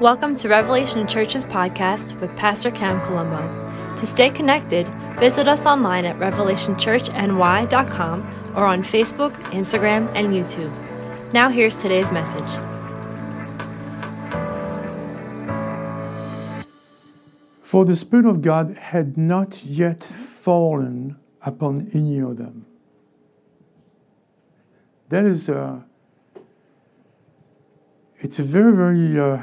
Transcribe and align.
Welcome 0.00 0.34
to 0.38 0.48
Revelation 0.48 1.06
Church's 1.06 1.44
podcast 1.44 2.20
with 2.20 2.36
Pastor 2.36 2.72
Cam 2.72 3.00
Colombo. 3.02 3.94
To 3.94 4.04
stay 4.04 4.28
connected, 4.28 4.88
visit 5.20 5.46
us 5.46 5.66
online 5.66 6.04
at 6.04 6.18
revelationchurchny.com 6.18 8.52
or 8.56 8.64
on 8.64 8.82
Facebook, 8.82 9.34
Instagram, 9.52 10.10
and 10.16 10.32
YouTube. 10.32 11.32
Now, 11.32 11.48
here's 11.48 11.80
today's 11.80 12.10
message. 12.10 12.42
For 17.62 17.84
the 17.84 17.94
Spirit 17.94 18.26
of 18.26 18.42
God 18.42 18.76
had 18.76 19.16
not 19.16 19.64
yet 19.64 20.02
fallen 20.02 21.20
upon 21.40 21.86
any 21.94 22.18
of 22.18 22.36
them. 22.36 22.66
That 25.10 25.24
is, 25.24 25.48
uh, 25.48 25.82
it's 28.18 28.40
a 28.40 28.42
very, 28.42 28.74
very 28.74 29.20
uh, 29.20 29.40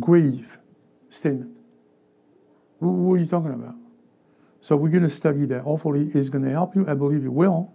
grave 0.00 0.58
statement. 1.08 1.56
What 2.78 3.14
are 3.14 3.18
you 3.18 3.26
talking 3.26 3.52
about? 3.52 3.74
So 4.60 4.76
we're 4.76 4.90
going 4.90 5.02
to 5.02 5.08
study 5.08 5.46
that. 5.46 5.62
Hopefully, 5.62 6.10
it's 6.14 6.28
going 6.28 6.44
to 6.44 6.50
help 6.50 6.74
you. 6.74 6.86
I 6.88 6.94
believe 6.94 7.24
it 7.24 7.32
will, 7.32 7.72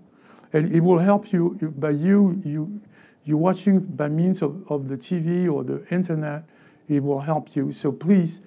and 0.51 0.71
it 0.71 0.81
will 0.81 0.99
help 0.99 1.31
you 1.31 1.57
by 1.77 1.91
you 1.91 2.41
you 2.45 2.81
you 3.25 3.37
watching 3.37 3.79
by 3.79 4.09
means 4.09 4.41
of, 4.41 4.69
of 4.69 4.89
the 4.89 4.97
TV 4.97 5.51
or 5.51 5.63
the 5.63 5.85
internet. 5.89 6.43
It 6.89 7.01
will 7.01 7.21
help 7.21 7.55
you. 7.55 7.71
So 7.71 7.91
please 7.91 8.41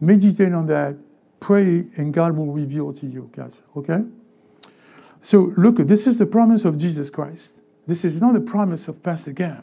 meditate 0.00 0.52
on 0.52 0.66
that, 0.66 0.96
pray, 1.40 1.84
and 1.96 2.14
God 2.14 2.36
will 2.36 2.52
reveal 2.52 2.92
to 2.94 3.06
you, 3.06 3.30
guys. 3.32 3.62
Okay. 3.76 4.04
So 5.20 5.52
look, 5.56 5.76
this 5.76 6.06
is 6.06 6.18
the 6.18 6.26
promise 6.26 6.64
of 6.64 6.78
Jesus 6.78 7.10
Christ. 7.10 7.60
This 7.86 8.04
is 8.04 8.20
not 8.20 8.32
the 8.34 8.40
promise 8.40 8.88
of 8.88 9.02
Pastor 9.02 9.32
Cam. 9.32 9.62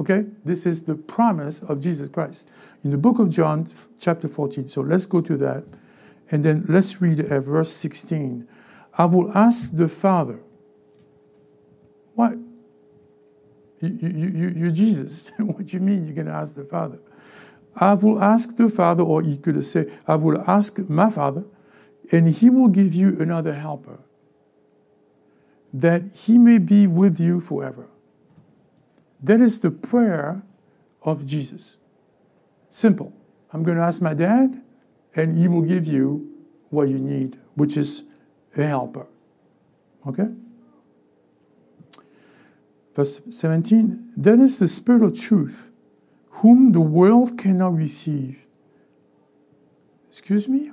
Okay? 0.00 0.26
This 0.44 0.66
is 0.66 0.82
the 0.82 0.94
promise 0.94 1.60
of 1.60 1.80
Jesus 1.80 2.08
Christ. 2.08 2.50
In 2.84 2.90
the 2.90 2.98
book 2.98 3.18
of 3.18 3.30
John, 3.30 3.68
chapter 3.98 4.28
14. 4.28 4.68
So 4.68 4.80
let's 4.80 5.06
go 5.06 5.20
to 5.20 5.36
that. 5.38 5.64
And 6.30 6.44
then 6.44 6.64
let's 6.68 7.00
read 7.00 7.20
at 7.20 7.42
verse 7.42 7.72
16. 7.72 8.46
I 8.96 9.04
will 9.06 9.36
ask 9.36 9.76
the 9.76 9.88
Father. 9.88 10.40
What? 12.14 12.32
You, 13.80 13.88
you, 13.88 14.28
you, 14.28 14.48
you're 14.56 14.70
Jesus. 14.70 15.30
what 15.38 15.66
do 15.66 15.76
you 15.76 15.82
mean 15.82 16.04
you're 16.04 16.14
going 16.14 16.26
to 16.26 16.32
ask 16.32 16.54
the 16.54 16.64
Father? 16.64 16.98
I 17.76 17.94
will 17.94 18.22
ask 18.22 18.56
the 18.56 18.68
Father, 18.68 19.02
or 19.02 19.22
he 19.22 19.36
could 19.36 19.64
say, 19.64 19.90
I 20.06 20.16
will 20.16 20.42
ask 20.48 20.78
my 20.88 21.10
Father, 21.10 21.44
and 22.10 22.28
he 22.28 22.50
will 22.50 22.68
give 22.68 22.94
you 22.94 23.20
another 23.20 23.54
helper, 23.54 24.00
that 25.72 26.02
he 26.12 26.38
may 26.38 26.58
be 26.58 26.86
with 26.86 27.20
you 27.20 27.40
forever. 27.40 27.88
That 29.22 29.40
is 29.40 29.60
the 29.60 29.70
prayer 29.70 30.42
of 31.02 31.26
Jesus. 31.26 31.76
Simple. 32.70 33.12
I'm 33.52 33.62
going 33.62 33.76
to 33.76 33.82
ask 33.82 34.00
my 34.00 34.14
dad, 34.14 34.62
and 35.14 35.36
he 35.36 35.48
will 35.48 35.62
give 35.62 35.86
you 35.86 36.28
what 36.70 36.88
you 36.88 36.98
need, 36.98 37.38
which 37.54 37.76
is 37.76 38.04
a 38.56 38.64
helper. 38.64 39.06
Okay? 40.06 40.28
Verse 42.94 43.20
17 43.30 43.96
That 44.18 44.38
is 44.38 44.58
the 44.58 44.68
Spirit 44.68 45.02
of 45.02 45.18
truth, 45.18 45.70
whom 46.30 46.72
the 46.72 46.80
world 46.80 47.38
cannot 47.38 47.74
receive. 47.74 48.44
Excuse 50.08 50.48
me? 50.48 50.72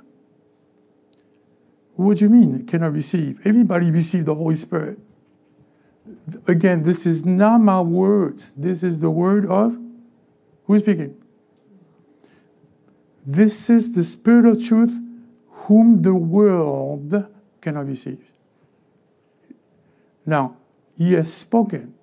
What 1.94 2.18
do 2.18 2.24
you 2.26 2.30
mean, 2.30 2.66
cannot 2.66 2.92
receive? 2.92 3.40
Everybody 3.46 3.90
received 3.90 4.26
the 4.26 4.34
Holy 4.34 4.54
Spirit 4.54 4.98
again, 6.46 6.82
this 6.82 7.06
is 7.06 7.24
not 7.24 7.58
my 7.58 7.80
words. 7.80 8.52
This 8.52 8.82
is 8.82 9.00
the 9.00 9.10
word 9.10 9.46
of 9.46 9.78
who's 10.64 10.82
speaking? 10.82 11.22
This 13.24 13.68
is 13.70 13.94
the 13.94 14.04
Spirit 14.04 14.46
of 14.46 14.64
truth, 14.64 15.00
whom 15.50 16.02
the 16.02 16.14
world 16.14 17.26
cannot 17.60 17.86
receive. 17.86 18.24
Now, 20.24 20.56
he 20.96 21.12
has 21.14 21.32
spoken. 21.32 21.94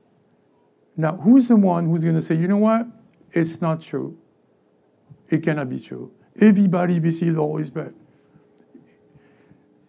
Now, 0.95 1.17
who's 1.17 1.47
the 1.47 1.55
one 1.55 1.87
who's 1.87 2.03
going 2.03 2.15
to 2.15 2.21
say, 2.21 2.35
you 2.35 2.47
know 2.47 2.57
what? 2.57 2.87
It's 3.31 3.61
not 3.61 3.81
true. 3.81 4.17
It 5.29 5.43
cannot 5.43 5.69
be 5.69 5.79
true. 5.79 6.11
Everybody 6.39 6.99
received 6.99 7.35
the 7.35 7.41
Holy 7.41 7.63
Spirit. 7.63 7.95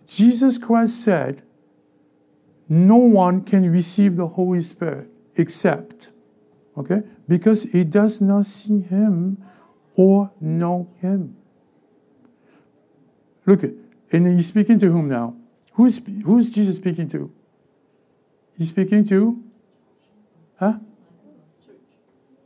Jesus 0.06 0.58
Christ 0.58 1.02
said, 1.02 1.42
no 2.68 2.96
one 2.96 3.42
can 3.42 3.70
receive 3.70 4.16
the 4.16 4.28
Holy 4.28 4.60
Spirit 4.60 5.08
except, 5.36 6.10
okay, 6.76 7.02
because 7.28 7.64
he 7.72 7.84
does 7.84 8.20
not 8.20 8.46
see 8.46 8.80
him 8.80 9.42
or 9.96 10.32
know 10.40 10.90
him. 11.00 11.36
Look, 13.46 13.62
and 13.62 14.26
he's 14.26 14.46
speaking 14.46 14.78
to 14.78 14.90
whom 14.90 15.08
now? 15.08 15.36
Who's, 15.74 16.00
who's 16.24 16.50
Jesus 16.50 16.76
speaking 16.76 17.08
to? 17.10 17.32
He's 18.56 18.68
speaking 18.68 19.04
to? 19.06 19.42
Huh? 20.58 20.78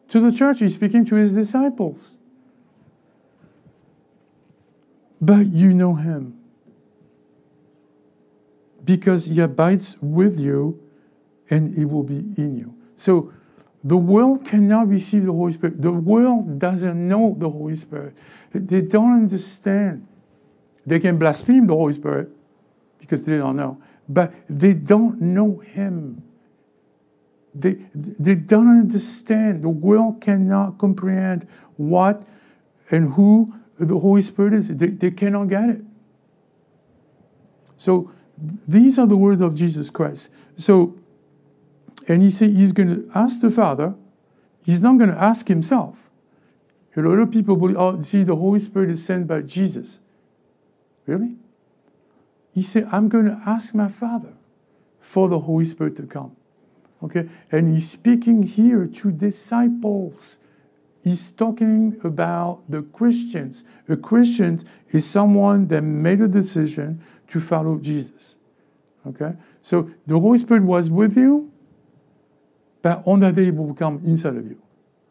To 0.09 0.21
the 0.21 0.33
church. 0.33 0.61
He's 0.61 0.75
speaking 0.75 1.05
to 1.06 1.17
his 1.17 1.33
disciples. 1.33 2.17
But 5.21 5.47
you 5.47 5.75
know 5.75 5.95
him 5.95 6.38
because 8.88 9.26
he 9.26 9.38
abides 9.38 9.99
with 10.00 10.41
you 10.41 10.81
and 11.50 11.76
he 11.76 11.84
will 11.84 12.03
be 12.03 12.21
in 12.38 12.56
you. 12.56 12.75
So 12.97 13.31
the 13.84 13.99
world 13.99 14.47
cannot 14.47 14.88
receive 14.88 15.26
the 15.26 15.32
Holy 15.32 15.53
Spirit. 15.53 15.82
The 15.82 15.93
world 15.93 16.59
doesn't 16.59 17.06
know 17.06 17.37
the 17.37 17.50
Holy 17.50 17.75
Spirit. 17.75 18.16
They 18.50 18.81
don't 18.81 19.12
understand. 19.12 20.06
They 20.87 20.99
can 21.00 21.19
blaspheme 21.19 21.66
the 21.66 21.75
Holy 21.75 21.93
Spirit 21.93 22.31
because 22.99 23.26
they 23.26 23.37
don't 23.37 23.56
know, 23.56 23.78
but 24.09 24.32
they 24.49 24.72
don't 24.72 25.20
know 25.20 25.59
Him. 25.59 26.22
They, 27.55 27.75
they 27.94 28.37
don't 28.37 28.70
understand. 28.70 29.65
The 29.65 29.69
world 29.69 30.22
cannot 30.22 30.78
comprehend 30.78 31.47
what 31.76 32.26
and 32.91 33.12
who 33.12 33.55
the 33.78 33.99
Holy 33.99 34.22
Spirit 34.22 34.55
is. 34.55 34.75
They, 34.75 34.87
they 34.87 35.10
cannot 35.10 35.49
get 35.49 35.69
it. 35.69 35.82
So 37.76 38.12
these 38.41 38.99
are 38.99 39.06
the 39.06 39.16
words 39.16 39.41
of 39.41 39.54
Jesus 39.54 39.91
Christ. 39.91 40.31
So, 40.56 40.97
and 42.06 42.22
he 42.22 42.31
said 42.31 42.50
he's 42.50 42.72
going 42.72 42.88
to 42.88 43.10
ask 43.15 43.41
the 43.41 43.50
Father. 43.50 43.94
He's 44.65 44.82
not 44.82 44.99
going 44.99 45.10
to 45.10 45.21
ask 45.21 45.49
himself. 45.49 46.09
A 46.97 47.00
lot 47.00 47.19
of 47.19 47.31
people 47.31 47.56
believe, 47.56 47.76
oh, 47.76 48.00
see, 48.00 48.25
the 48.25 48.37
Holy 48.37 48.59
Spirit 48.59 48.91
is 48.91 49.04
sent 49.04 49.26
by 49.26 49.43
Jesus. 49.43 49.99
Really? 51.06 51.37
He 52.53 52.62
said, 52.62 52.88
I'm 52.91 53.09
going 53.09 53.26
to 53.26 53.41
ask 53.47 53.75
my 53.75 53.88
Father 53.88 54.32
for 54.99 55.28
the 55.28 55.41
Holy 55.41 55.65
Spirit 55.65 55.97
to 55.97 56.03
come. 56.03 56.37
Okay? 57.03 57.28
And 57.53 57.72
he's 57.72 57.88
speaking 57.88 58.43
here 58.43 58.87
to 58.87 59.12
disciples. 59.12 60.41
He's 61.05 61.31
talking 61.31 62.00
about 62.03 62.62
the 62.69 62.82
Christians. 62.82 63.65
A 63.88 63.97
Christian 63.97 64.59
is 64.88 65.09
someone 65.09 65.69
that 65.69 65.82
made 65.82 66.20
a 66.20 66.28
decision 66.28 67.00
to 67.28 67.41
follow 67.41 67.78
Jesus. 67.78 68.37
Okay? 69.06 69.34
So 69.62 69.91
the 70.06 70.19
Holy 70.19 70.39
Spirit 70.39 70.62
was 70.62 70.91
with 70.91 71.16
you, 71.16 71.53
but 72.83 73.03
on 73.06 73.21
that 73.21 73.34
day 73.34 73.47
he 73.47 73.50
will 73.50 73.75
come 73.75 74.00
inside 74.05 74.37
of 74.37 74.47
you. 74.47 74.61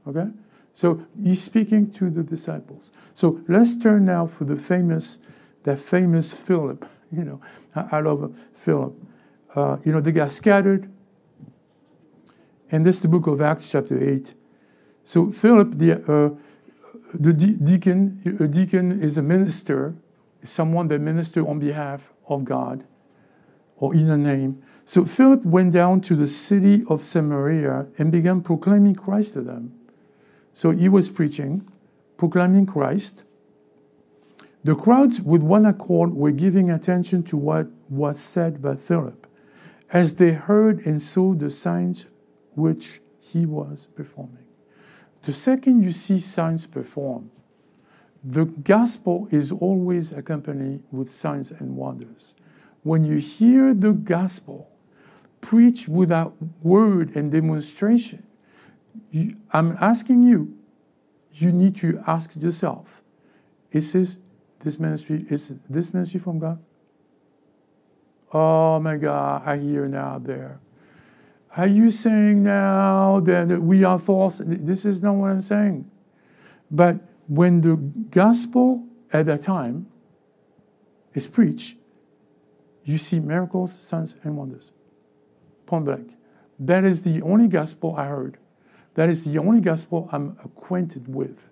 Okay? 0.08 0.28
So 0.74 1.06
he's 1.22 1.42
speaking 1.42 1.92
to 1.94 2.10
the 2.10 2.24
disciples. 2.24 2.92
So 3.14 3.42
let's 3.48 3.78
turn 3.78 4.06
now 4.06 4.28
for 4.28 4.46
the 4.46 4.56
famous, 4.56 5.18
that 5.64 5.80
famous 5.80 6.34
Philip. 6.34 6.88
You 7.10 7.24
know, 7.24 7.42
I, 7.74 8.02
love 8.02 8.38
Philip. 8.54 8.94
Uh, 9.56 9.78
you 9.86 9.94
know, 9.94 10.02
they 10.02 10.12
got 10.12 10.30
scattered. 10.30 10.92
And 12.70 12.86
this 12.86 12.98
is 12.98 13.02
the 13.04 13.08
book 13.08 13.28
of 13.28 13.40
Acts, 13.40 13.72
chapter 13.72 13.98
8. 13.98 14.34
So 15.06 15.32
Philip, 15.32 15.72
the, 15.76 15.94
uh, 15.94 16.36
the 17.14 17.32
deacon, 17.32 18.38
a 18.42 18.48
deacon 18.50 19.02
is 19.02 19.18
a 19.18 19.22
minister, 19.22 19.96
someone 20.48 20.88
that 20.90 21.00
ministered 21.00 21.46
on 21.46 21.60
behalf 21.60 22.12
of 22.28 22.46
God 22.46 22.84
or 23.78 23.94
in 23.94 24.10
a 24.10 24.18
name. 24.18 24.64
So 24.86 25.06
Philip 25.06 25.46
went 25.46 25.74
down 25.74 26.02
to 26.02 26.16
the 26.16 26.28
city 26.28 26.84
of 26.90 27.04
Samaria 27.04 27.88
and 27.98 28.12
began 28.12 28.42
proclaiming 28.42 28.96
Christ 28.96 29.34
to 29.34 29.42
them. 29.42 29.74
So 30.54 30.72
he 30.72 30.90
was 30.90 31.10
preaching, 31.10 31.68
proclaiming 32.18 32.66
Christ. 32.66 33.24
The 34.64 34.76
crowds, 34.76 35.22
with 35.22 35.44
one 35.44 35.66
accord, 35.66 36.14
were 36.14 36.32
giving 36.32 36.70
attention 36.70 37.24
to 37.24 37.38
what 37.38 37.68
was 37.90 38.20
said 38.20 38.62
by 38.62 38.76
Philip 38.76 39.28
as 39.92 40.16
they 40.16 40.32
heard 40.32 40.86
and 40.86 41.02
saw 41.02 41.34
the 41.34 41.50
signs 41.50 42.08
which 42.56 43.00
he 43.20 43.46
was 43.46 43.88
performing. 43.96 44.46
The 45.24 45.34
second 45.34 45.84
you 45.84 45.92
see 45.92 46.20
signs 46.20 46.66
performed, 46.66 47.30
the 48.28 48.44
gospel 48.44 49.30
is 49.32 49.54
always 49.54 50.12
accompanied 50.12 50.84
with 50.92 51.10
signs 51.10 51.50
and 51.50 51.78
wonders. 51.78 52.36
When 52.84 53.06
you 53.06 53.20
hear 53.20 53.74
the 53.74 53.94
gospel 53.94 54.70
preached 55.40 55.88
without 55.88 56.36
word 56.62 57.16
and 57.16 57.32
demonstration, 57.32 58.28
you, 59.12 59.38
I'm 59.52 59.78
asking 59.80 60.24
you, 60.24 60.58
you 61.32 61.54
need 61.54 61.78
to 61.78 62.04
ask 62.06 62.36
yourself, 62.36 63.02
is 63.72 63.94
this, 63.94 64.18
this 64.60 64.78
ministry, 64.78 65.26
is 65.30 65.48
this 65.70 65.94
ministry 65.94 66.20
from 66.20 66.40
God? 66.40 66.60
Oh 68.34 68.78
my 68.82 68.98
God, 68.98 69.44
I 69.46 69.58
hear 69.58 69.88
now 69.88 70.20
there. 70.20 70.60
Are 71.56 71.68
you 71.68 71.90
saying 71.90 72.44
now 72.44 73.22
that 73.22 73.62
we 73.62 73.86
are 73.86 73.98
false? 73.98 74.42
This 74.44 74.84
is 74.84 75.02
not 75.02 75.14
what 75.14 75.32
I'm 75.32 75.42
saying. 75.42 75.90
But 76.70 77.00
when 77.28 77.62
the 77.62 77.76
gospel 77.76 78.86
at 79.12 79.26
that 79.26 79.42
time 79.42 79.88
is 81.14 81.28
preached, 81.28 81.78
you 82.84 82.98
see 82.98 83.20
miracles, 83.20 83.78
signs, 83.78 84.16
and 84.24 84.38
wonders. 84.38 84.72
Point 85.66 85.86
blank. 85.86 86.14
That 86.60 86.86
is 86.86 87.04
the 87.04 87.22
only 87.22 87.48
gospel 87.48 87.96
I 87.96 88.06
heard. 88.06 88.38
That 88.96 89.10
is 89.10 89.26
the 89.26 89.38
only 89.38 89.62
gospel 89.62 90.10
I'm 90.12 90.38
acquainted 90.44 91.14
with. 91.14 91.50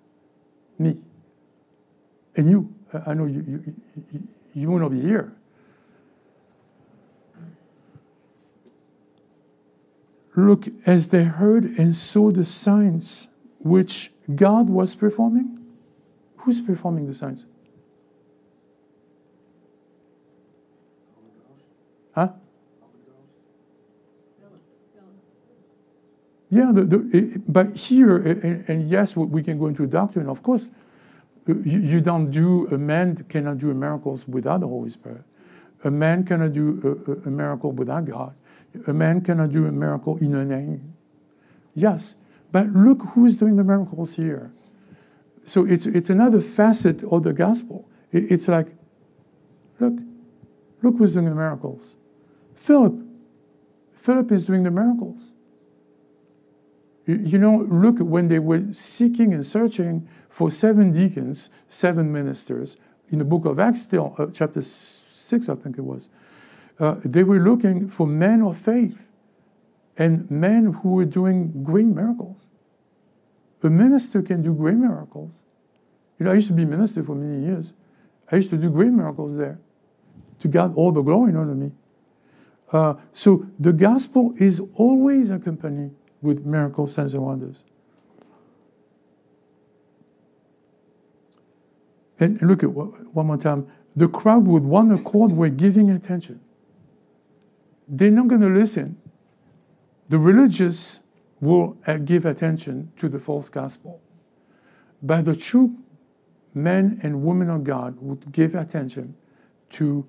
Me. 0.78 0.98
And 2.34 2.50
you. 2.50 2.74
I 3.06 3.14
know 3.14 3.26
you, 3.26 3.44
you, 3.46 3.74
you, 4.12 4.22
you 4.54 4.70
will 4.70 4.78
not 4.78 4.90
be 4.90 5.00
here. 5.00 5.32
Look, 10.34 10.68
as 10.86 11.08
they 11.08 11.24
heard 11.24 11.64
and 11.64 11.94
saw 11.96 12.30
the 12.30 12.44
signs 12.44 13.28
which 13.58 14.12
God 14.34 14.68
was 14.68 14.94
performing, 14.94 15.65
who's 16.46 16.60
performing 16.60 17.06
the 17.06 17.12
signs? 17.12 17.44
Huh? 22.14 22.28
Yeah, 26.48 26.70
the, 26.72 26.84
the, 26.84 27.42
but 27.48 27.74
here, 27.74 28.16
and, 28.16 28.64
and, 28.68 28.88
yes, 28.88 29.16
we 29.16 29.42
can 29.42 29.58
go 29.58 29.66
into 29.66 29.82
a 29.82 29.88
doctrine. 29.88 30.28
Of 30.28 30.44
course, 30.44 30.70
uh, 31.48 31.54
you, 31.64 31.80
you, 31.80 32.00
don't 32.00 32.30
do, 32.30 32.68
a 32.68 32.78
man 32.78 33.16
cannot 33.28 33.58
do 33.58 33.74
miracles 33.74 34.28
without 34.28 34.60
the 34.60 34.68
Holy 34.68 34.88
Spirit. 34.88 35.24
A 35.82 35.90
man 35.90 36.24
cannot 36.24 36.52
do 36.52 36.96
a, 37.24 37.28
a 37.28 37.30
miracle 37.30 37.72
without 37.72 38.04
God. 38.04 38.36
A 38.86 38.92
man 38.92 39.20
cannot 39.20 39.50
do 39.50 39.66
a 39.66 39.72
miracle 39.72 40.16
in 40.18 40.32
a 40.36 40.44
name. 40.44 40.94
Yes, 41.74 42.14
but 42.52 42.68
look 42.68 43.02
who's 43.14 43.34
doing 43.34 43.56
the 43.56 43.64
miracles 43.64 44.14
here. 44.14 44.52
So 45.46 45.64
it's, 45.64 45.86
it's 45.86 46.10
another 46.10 46.40
facet 46.40 47.04
of 47.04 47.22
the 47.22 47.32
gospel. 47.32 47.88
It, 48.10 48.32
it's 48.32 48.48
like, 48.48 48.74
look, 49.78 49.94
look 50.82 50.96
who's 50.98 51.14
doing 51.14 51.26
the 51.26 51.34
miracles. 51.34 51.96
Philip. 52.54 53.00
Philip 53.94 54.32
is 54.32 54.44
doing 54.44 54.64
the 54.64 54.72
miracles. 54.72 55.32
You 57.06 57.38
know, 57.38 57.58
look, 57.68 58.00
when 58.00 58.26
they 58.26 58.40
were 58.40 58.72
seeking 58.72 59.32
and 59.32 59.46
searching 59.46 60.08
for 60.28 60.50
seven 60.50 60.90
deacons, 60.90 61.50
seven 61.68 62.12
ministers, 62.12 62.76
in 63.10 63.20
the 63.20 63.24
book 63.24 63.44
of 63.44 63.60
Acts, 63.60 63.82
still, 63.82 64.16
uh, 64.18 64.26
chapter 64.32 64.60
6, 64.60 65.48
I 65.48 65.54
think 65.54 65.78
it 65.78 65.84
was, 65.84 66.08
uh, 66.80 66.96
they 67.04 67.22
were 67.22 67.38
looking 67.38 67.88
for 67.88 68.08
men 68.08 68.42
of 68.42 68.58
faith 68.58 69.12
and 69.96 70.28
men 70.28 70.72
who 70.72 70.94
were 70.94 71.04
doing 71.04 71.62
great 71.62 71.86
miracles. 71.86 72.48
A 73.66 73.70
minister 73.70 74.22
can 74.22 74.42
do 74.42 74.54
great 74.54 74.76
miracles. 74.76 75.42
You 76.18 76.24
know, 76.24 76.30
I 76.30 76.34
used 76.34 76.46
to 76.46 76.52
be 76.52 76.64
minister 76.64 77.02
for 77.02 77.16
many 77.16 77.44
years. 77.44 77.72
I 78.30 78.36
used 78.36 78.50
to 78.50 78.56
do 78.56 78.70
great 78.70 78.92
miracles 78.92 79.36
there. 79.36 79.58
To 80.40 80.48
God, 80.48 80.76
all 80.76 80.92
the 80.92 81.02
glory, 81.02 81.32
to 81.32 81.38
me. 81.38 81.72
Uh, 82.72 82.94
so 83.12 83.46
the 83.58 83.72
gospel 83.72 84.32
is 84.36 84.60
always 84.74 85.30
accompanied 85.30 85.90
with 86.22 86.46
miracles, 86.46 86.94
signs, 86.94 87.14
and 87.14 87.24
wonders. 87.24 87.64
And 92.20 92.40
look 92.42 92.62
at 92.62 92.70
one 92.70 93.26
more 93.26 93.36
time. 93.36 93.66
The 93.96 94.08
crowd 94.08 94.46
with 94.46 94.62
one 94.62 94.92
accord 94.92 95.32
were 95.32 95.48
giving 95.48 95.90
attention. 95.90 96.40
They're 97.88 98.12
not 98.12 98.28
going 98.28 98.42
to 98.42 98.48
listen. 98.48 98.96
The 100.08 100.18
religious 100.18 101.02
will 101.40 101.76
uh, 101.86 101.98
give 101.98 102.24
attention 102.24 102.92
to 102.96 103.08
the 103.08 103.18
false 103.18 103.50
gospel. 103.50 104.00
But 105.02 105.24
the 105.24 105.36
true 105.36 105.76
men 106.54 106.98
and 107.02 107.22
women 107.22 107.50
of 107.50 107.64
God 107.64 107.98
would 108.00 108.32
give 108.32 108.54
attention 108.54 109.14
to 109.70 110.06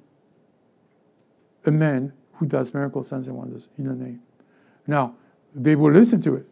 a 1.65 1.71
man 1.71 2.13
who 2.33 2.45
does 2.45 2.73
miracles, 2.73 3.09
signs, 3.09 3.27
and 3.27 3.35
wonders 3.35 3.67
in 3.77 3.85
the 3.85 3.95
name. 3.95 4.21
Now, 4.85 5.15
they 5.53 5.75
will 5.75 5.91
listen 5.91 6.21
to 6.21 6.35
it. 6.35 6.45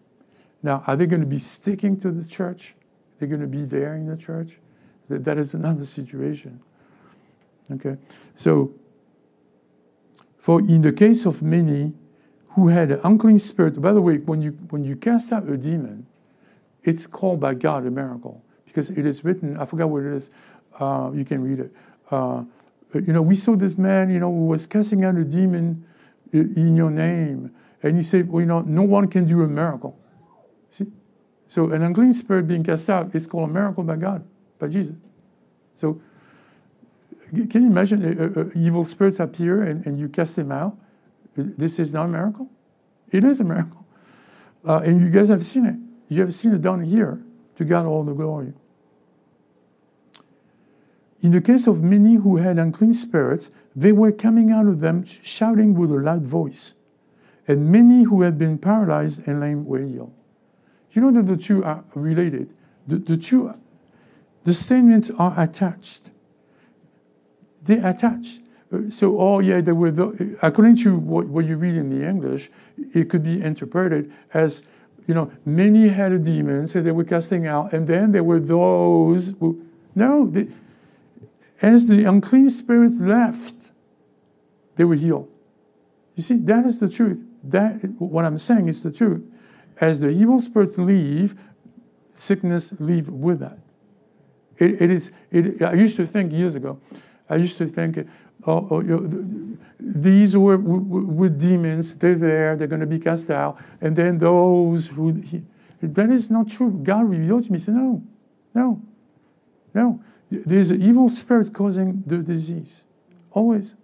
Now, 0.62 0.84
are 0.88 0.96
they 0.96 1.06
going 1.06 1.22
to 1.22 1.28
be 1.28 1.38
sticking 1.38 1.98
to 2.02 2.12
the 2.12 2.28
church? 2.28 2.76
They're 3.18 3.30
going 3.30 3.42
to 3.42 3.48
be 3.48 3.64
there 3.64 3.96
in 3.96 4.08
the 4.08 4.18
church? 4.18 4.58
That 5.08 5.38
is 5.38 5.54
another 5.54 5.86
situation. 5.86 6.60
Okay? 7.72 7.98
So, 8.34 8.74
for 10.38 10.60
in 10.60 10.82
the 10.82 10.92
case 10.92 11.26
of 11.26 11.42
many 11.42 11.94
who 12.56 12.70
had 12.70 12.92
an 12.92 13.00
unclean 13.04 13.38
spirit, 13.38 13.82
by 13.82 13.92
the 13.92 14.02
way, 14.02 14.18
when 14.18 14.42
you, 14.42 14.52
when 14.70 14.84
you 14.84 14.96
cast 14.96 15.32
out 15.32 15.48
a 15.48 15.58
demon, 15.58 16.08
it's 16.84 17.06
called 17.06 17.40
by 17.40 17.54
God 17.54 17.86
a 17.86 17.92
miracle 17.92 18.44
because 18.66 18.90
it 18.90 19.06
is 19.06 19.24
written, 19.24 19.58
I 19.58 19.66
forgot 19.66 19.90
what 19.90 20.04
it 20.04 20.14
is, 20.14 20.32
uh, 20.80 21.12
you 21.14 21.26
can 21.26 21.44
read 21.44 21.60
it. 21.60 21.74
Uh, 22.12 22.44
you 22.94 23.14
know, 23.14 23.22
we 23.22 23.36
saw 23.36 23.56
this 23.56 23.78
man, 23.78 24.10
you 24.10 24.20
know, 24.20 24.32
who 24.32 24.46
was 24.46 24.68
casting 24.68 25.04
out 25.04 25.16
a 25.16 25.24
demon 25.24 25.86
in 26.32 26.76
your 26.76 26.92
name. 26.92 27.54
And 27.84 27.96
he 27.96 28.02
said, 28.02 28.30
well, 28.30 28.42
you 28.42 28.48
know, 28.48 28.62
no 28.62 28.84
one 28.84 29.08
can 29.08 29.28
do 29.28 29.44
a 29.44 29.48
miracle. 29.48 29.98
See? 30.70 30.88
So 31.48 31.72
an 31.72 31.82
unclean 31.82 32.14
spirit 32.14 32.48
being 32.48 32.64
cast 32.64 32.90
out 32.90 33.14
is 33.14 33.28
called 33.28 33.50
a 33.50 33.54
miracle 33.54 33.84
by 33.84 33.98
God, 33.98 34.26
by 34.60 34.68
Jesus. 34.68 34.96
So 35.74 36.02
can 37.30 37.64
you 37.64 37.68
imagine 37.68 38.04
uh, 38.04 38.42
uh, 38.42 38.50
evil 38.56 38.84
spirits 38.86 39.20
appear 39.20 39.64
and, 39.64 39.86
and 39.86 40.00
you 40.00 40.08
cast 40.08 40.36
them 40.36 40.52
out? 40.52 40.78
This 41.36 41.80
is 41.80 41.94
not 41.94 42.06
a 42.06 42.08
miracle? 42.08 42.50
It 43.12 43.24
is 43.24 43.40
a 43.40 43.44
miracle. 43.44 43.86
Uh, 44.68 44.80
and 44.80 45.02
you 45.02 45.10
guys 45.10 45.30
have 45.30 45.46
seen 45.46 45.66
it. 45.66 45.76
You 46.14 46.22
have 46.22 46.34
seen 46.34 46.54
it 46.54 46.62
done 46.62 46.84
here. 46.84 47.22
To 47.58 47.64
God 47.64 47.86
all 47.86 48.04
the 48.04 48.14
glory. 48.14 48.54
In 51.22 51.32
the 51.32 51.42
case 51.42 51.68
of 51.68 51.82
many 51.82 52.16
who 52.16 52.38
had 52.38 52.60
unclean 52.60 52.92
spirits, 52.92 53.50
they 53.76 53.94
were 53.94 54.12
coming 54.12 54.52
out 54.52 54.68
of 54.68 54.82
them 54.82 55.06
shouting 55.06 55.74
with 55.74 55.92
a 55.92 55.96
loud 55.96 56.24
voice 56.24 56.76
and 57.48 57.70
many 57.70 58.04
who 58.04 58.22
had 58.22 58.38
been 58.38 58.58
paralyzed 58.58 59.28
and 59.28 59.40
lame 59.40 59.66
were 59.66 59.80
healed. 59.80 60.14
You 60.92 61.02
know 61.02 61.12
that 61.12 61.28
the 61.28 61.38
two 61.38 61.64
are 61.64 61.84
related. 61.94 62.54
The, 62.88 62.98
the 62.98 63.18
two, 63.18 63.54
the 64.44 64.54
statements 64.54 65.12
are 65.12 65.34
attached. 65.38 66.12
They're 67.64 67.86
attached. 67.86 68.42
So, 68.90 69.20
oh 69.20 69.40
yeah, 69.40 69.62
they 69.62 69.72
were 69.72 69.92
the, 69.92 70.38
according 70.42 70.76
to 70.78 70.98
what, 70.98 71.28
what 71.28 71.46
you 71.46 71.56
read 71.56 71.76
in 71.76 71.90
the 71.90 72.08
English, 72.08 72.50
it 72.78 73.10
could 73.10 73.24
be 73.24 73.42
interpreted 73.42 74.12
as, 74.34 74.68
you 75.08 75.14
know, 75.14 75.32
many 75.46 75.88
had 75.88 76.12
a 76.12 76.20
demon, 76.20 76.68
so 76.68 76.82
they 76.82 76.92
were 76.92 77.04
casting 77.04 77.46
out, 77.46 77.74
and 77.74 77.88
then 77.88 78.12
there 78.12 78.24
were 78.24 78.40
those 78.40 79.36
who, 79.40 79.64
no, 79.94 80.28
they, 80.28 80.48
as 81.62 81.88
the 81.88 82.04
unclean 82.04 82.50
spirits 82.50 83.00
left, 83.00 83.72
they 84.76 84.84
were 84.84 84.96
healed. 84.96 85.30
You 86.16 86.24
see, 86.24 86.38
that 86.38 86.66
is 86.66 86.80
the 86.80 86.90
truth 86.90 87.24
that 87.50 87.84
what 88.00 88.26
I'm 88.26 88.38
saying 88.38 88.68
is 88.68 88.84
the 88.84 88.92
truth. 88.92 89.30
As 89.80 90.00
the 90.00 90.10
evil 90.10 90.40
spirits 90.40 90.78
leave, 90.78 91.36
sickness 92.14 92.74
leave 92.80 93.10
with 93.10 93.40
that. 93.40 93.60
it, 94.58 94.82
it 94.82 94.92
is. 94.92 95.12
It, 95.32 95.62
I 95.62 95.74
used 95.74 95.98
to 95.98 96.06
think 96.06 96.32
years 96.32 96.56
ago. 96.56 96.80
I 97.30 97.36
used 97.38 97.58
to 97.58 97.68
think, 97.68 98.08
oh, 98.46 98.68
oh 98.70 98.82
you 98.82 99.58
these 99.80 100.36
were 100.36 100.58
with 100.58 101.40
demons. 101.40 101.96
They're 101.98 102.16
there. 102.16 102.56
They're 102.56 102.68
going 102.68 102.82
to 102.82 102.88
be 102.88 103.00
cast 103.00 103.30
out. 103.30 103.60
And 103.82 103.96
then 103.96 104.18
those 104.18 104.88
who 104.88 105.14
he, 105.14 105.44
that 105.82 106.10
is 106.10 106.32
not 106.32 106.50
true. 106.50 106.72
God 106.72 107.10
revealed 107.10 107.44
to 107.46 107.52
me. 107.52 107.58
He 107.58 107.64
said, 107.64 107.76
no, 107.76 108.04
no, 108.54 108.82
no. 109.74 110.04
There's 110.30 110.72
an 110.72 110.82
evil 110.82 111.08
spirit 111.10 111.54
causing 111.54 112.04
the 112.06 112.18
disease. 112.18 112.86
Always. 113.32 113.76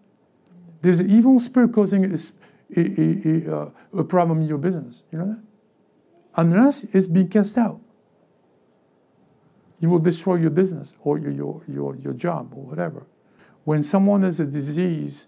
There's 0.81 0.99
an 0.99 1.09
evil 1.09 1.37
spirit 1.37 1.71
causing 1.73 2.05
a, 2.05 2.17
a, 2.75 2.81
a, 2.81 3.55
uh, 3.55 3.69
a 3.99 4.03
problem 4.03 4.39
in 4.39 4.47
your 4.47 4.57
business. 4.57 5.03
You 5.11 5.19
know 5.19 5.25
that? 5.27 5.43
Unless 6.35 6.83
it's 6.95 7.07
being 7.07 7.27
cast 7.27 7.57
out, 7.57 7.79
you 9.79 9.89
will 9.89 9.99
destroy 9.99 10.35
your 10.35 10.49
business 10.49 10.93
or 11.01 11.17
your, 11.17 11.31
your, 11.31 11.61
your, 11.67 11.95
your 11.97 12.13
job 12.13 12.53
or 12.55 12.63
whatever. 12.63 13.05
When 13.63 13.83
someone 13.83 14.23
has 14.23 14.39
a 14.39 14.45
disease, 14.45 15.27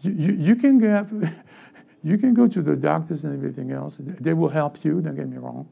you, 0.00 0.12
you, 0.12 0.32
you 0.34 0.56
can 0.56 0.78
get, 0.78 1.08
you 2.02 2.18
can 2.18 2.34
go 2.34 2.46
to 2.46 2.62
the 2.62 2.76
doctors 2.76 3.24
and 3.24 3.34
everything 3.34 3.72
else. 3.72 3.98
They 4.00 4.34
will 4.34 4.50
help 4.50 4.84
you, 4.84 5.00
don't 5.00 5.16
get 5.16 5.28
me 5.28 5.38
wrong. 5.38 5.68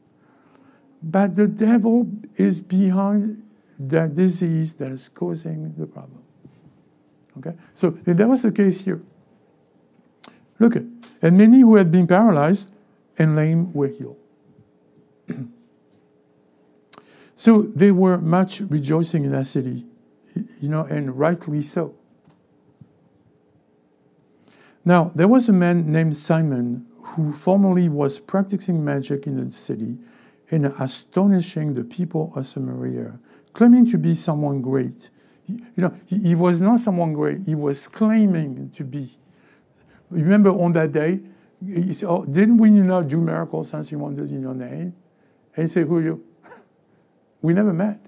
But 1.03 1.35
the 1.35 1.47
devil 1.47 2.07
is 2.35 2.61
behind 2.61 3.43
that 3.79 4.13
disease 4.13 4.73
that 4.73 4.91
is 4.91 5.09
causing 5.09 5.73
the 5.77 5.87
problem. 5.87 6.21
Okay? 7.37 7.55
So 7.73 7.91
that 8.05 8.27
was 8.27 8.43
the 8.43 8.51
case 8.51 8.81
here. 8.81 9.01
Look 10.59 10.75
and 10.75 11.37
many 11.37 11.61
who 11.61 11.75
had 11.75 11.91
been 11.91 12.07
paralyzed 12.07 12.71
and 13.17 13.35
lame 13.35 13.73
were 13.73 13.87
healed. 13.87 14.17
So 17.33 17.63
they 17.63 17.91
were 17.91 18.19
much 18.19 18.61
rejoicing 18.61 19.23
in 19.23 19.31
that 19.31 19.47
city, 19.47 19.85
you 20.61 20.69
know, 20.69 20.83
and 20.83 21.17
rightly 21.17 21.63
so. 21.63 21.95
Now, 24.83 25.11
there 25.15 25.27
was 25.27 25.47
a 25.47 25.53
man 25.53 25.91
named 25.91 26.17
Simon 26.17 26.87
who 27.03 27.31
formerly 27.31 27.89
was 27.89 28.19
practicing 28.19 28.83
magic 28.83 29.27
in 29.27 29.45
the 29.45 29.53
city 29.53 29.97
and 30.49 30.65
astonishing 30.79 31.73
the 31.73 31.83
people 31.83 32.31
of 32.35 32.45
Samaria, 32.45 33.19
claiming 33.53 33.85
to 33.87 33.97
be 33.97 34.13
someone 34.13 34.61
great. 34.61 35.09
He, 35.43 35.53
you 35.53 35.83
know, 35.83 35.93
he, 36.07 36.19
he 36.19 36.35
was 36.35 36.61
not 36.61 36.79
someone 36.79 37.13
great, 37.13 37.41
he 37.45 37.55
was 37.55 37.87
claiming 37.87 38.71
to 38.71 38.83
be. 38.83 39.09
Remember 40.09 40.49
on 40.49 40.73
that 40.73 40.91
day, 40.91 41.19
he 41.65 41.93
said, 41.93 42.09
oh, 42.09 42.25
didn't 42.25 42.57
we 42.57 42.69
not 42.71 43.07
do 43.07 43.21
miracles, 43.21 43.69
signs 43.69 43.91
and 43.91 44.01
wonders 44.01 44.31
in 44.31 44.41
your 44.41 44.55
name? 44.55 44.93
And 45.55 45.63
he 45.63 45.67
said, 45.67 45.87
who 45.87 45.97
are 45.97 46.01
you? 46.01 46.23
we 47.41 47.53
never 47.53 47.71
met. 47.71 47.99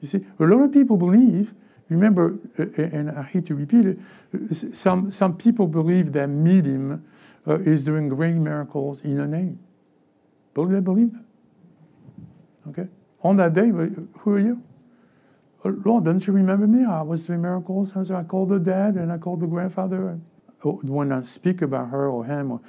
You 0.00 0.08
see, 0.08 0.26
a 0.38 0.44
lot 0.44 0.62
of 0.62 0.72
people 0.72 0.96
believe 0.96 1.54
Remember, 1.88 2.38
uh, 2.58 2.62
uh, 2.62 2.82
and 2.82 3.10
I 3.10 3.22
hate 3.22 3.46
to 3.46 3.54
repeat 3.54 3.86
it, 3.86 4.54
some, 4.54 5.10
some 5.10 5.36
people 5.36 5.66
believe 5.66 6.12
that 6.12 6.26
medium 6.28 7.04
uh, 7.46 7.58
is 7.60 7.84
doing 7.84 8.08
great 8.08 8.34
miracles 8.34 9.02
in 9.02 9.18
a 9.18 9.26
name. 9.26 9.58
But 10.52 10.66
they 10.66 10.80
believe 10.80 11.12
that. 11.12 11.24
Okay? 12.70 12.88
On 13.22 13.36
that 13.36 13.54
day, 13.54 13.68
who 13.68 14.32
are 14.32 14.38
you? 14.38 14.62
Oh, 15.64 15.70
Lord, 15.84 16.04
don't 16.04 16.24
you 16.26 16.32
remember 16.32 16.66
me? 16.66 16.84
I 16.84 17.02
was 17.02 17.26
doing 17.26 17.42
miracles. 17.42 17.92
So 18.06 18.14
I 18.14 18.22
called 18.22 18.50
the 18.50 18.58
dad 18.58 18.94
and 18.94 19.10
I 19.10 19.18
called 19.18 19.40
the 19.40 19.46
grandfather. 19.46 20.20
Oh, 20.64 20.80
when 20.84 21.12
I 21.12 21.22
speak 21.22 21.62
about 21.62 21.90
her 21.90 22.08
or 22.08 22.24
him, 22.24 22.60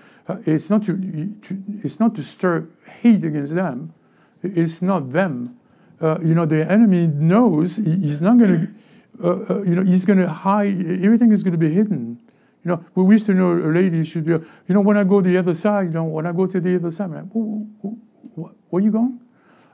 it's 0.46 0.70
not 0.70 0.84
to, 0.84 0.96
to, 0.96 1.64
it's 1.84 2.00
not 2.00 2.16
to 2.16 2.24
stir 2.24 2.68
hate 3.02 3.24
against 3.24 3.56
them. 3.56 3.94
It's 4.42 4.82
not 4.82 5.12
them. 5.12 5.60
Uh, 6.00 6.20
you 6.24 6.34
know, 6.34 6.46
the 6.46 6.70
enemy 6.72 7.08
knows 7.08 7.78
he's 7.78 8.22
not 8.22 8.38
going 8.38 8.62
to 8.62 8.74
uh, 9.24 9.46
uh, 9.50 9.62
you 9.64 9.76
know, 9.76 9.84
he's 9.84 10.06
going 10.06 10.20
to 10.20 10.30
hide, 10.30 10.74
everything 11.04 11.32
is 11.32 11.44
going 11.44 11.52
to 11.52 11.58
be 11.58 11.72
hidden. 11.72 12.20
You 12.64 12.72
know, 12.72 12.86
we 12.96 13.14
used 13.14 13.26
to 13.28 13.34
know 13.34 13.54
a 13.54 13.72
lady 13.72 14.04
should 14.04 14.26
be, 14.26 14.32
you 14.32 14.46
know, 14.68 14.82
when 14.82 14.98
I 14.98 15.04
go 15.04 15.22
to 15.22 15.30
the 15.30 15.38
other 15.38 15.54
side, 15.54 15.88
you 15.88 15.94
know, 15.94 16.04
when 16.04 16.26
I 16.26 16.32
go 16.32 16.46
to 16.46 16.60
the 16.60 16.76
other 16.76 16.92
side, 16.92 17.12
like, 17.12 17.26
where 17.34 18.52
are 18.74 18.80
you 18.80 18.92
going? 18.92 19.20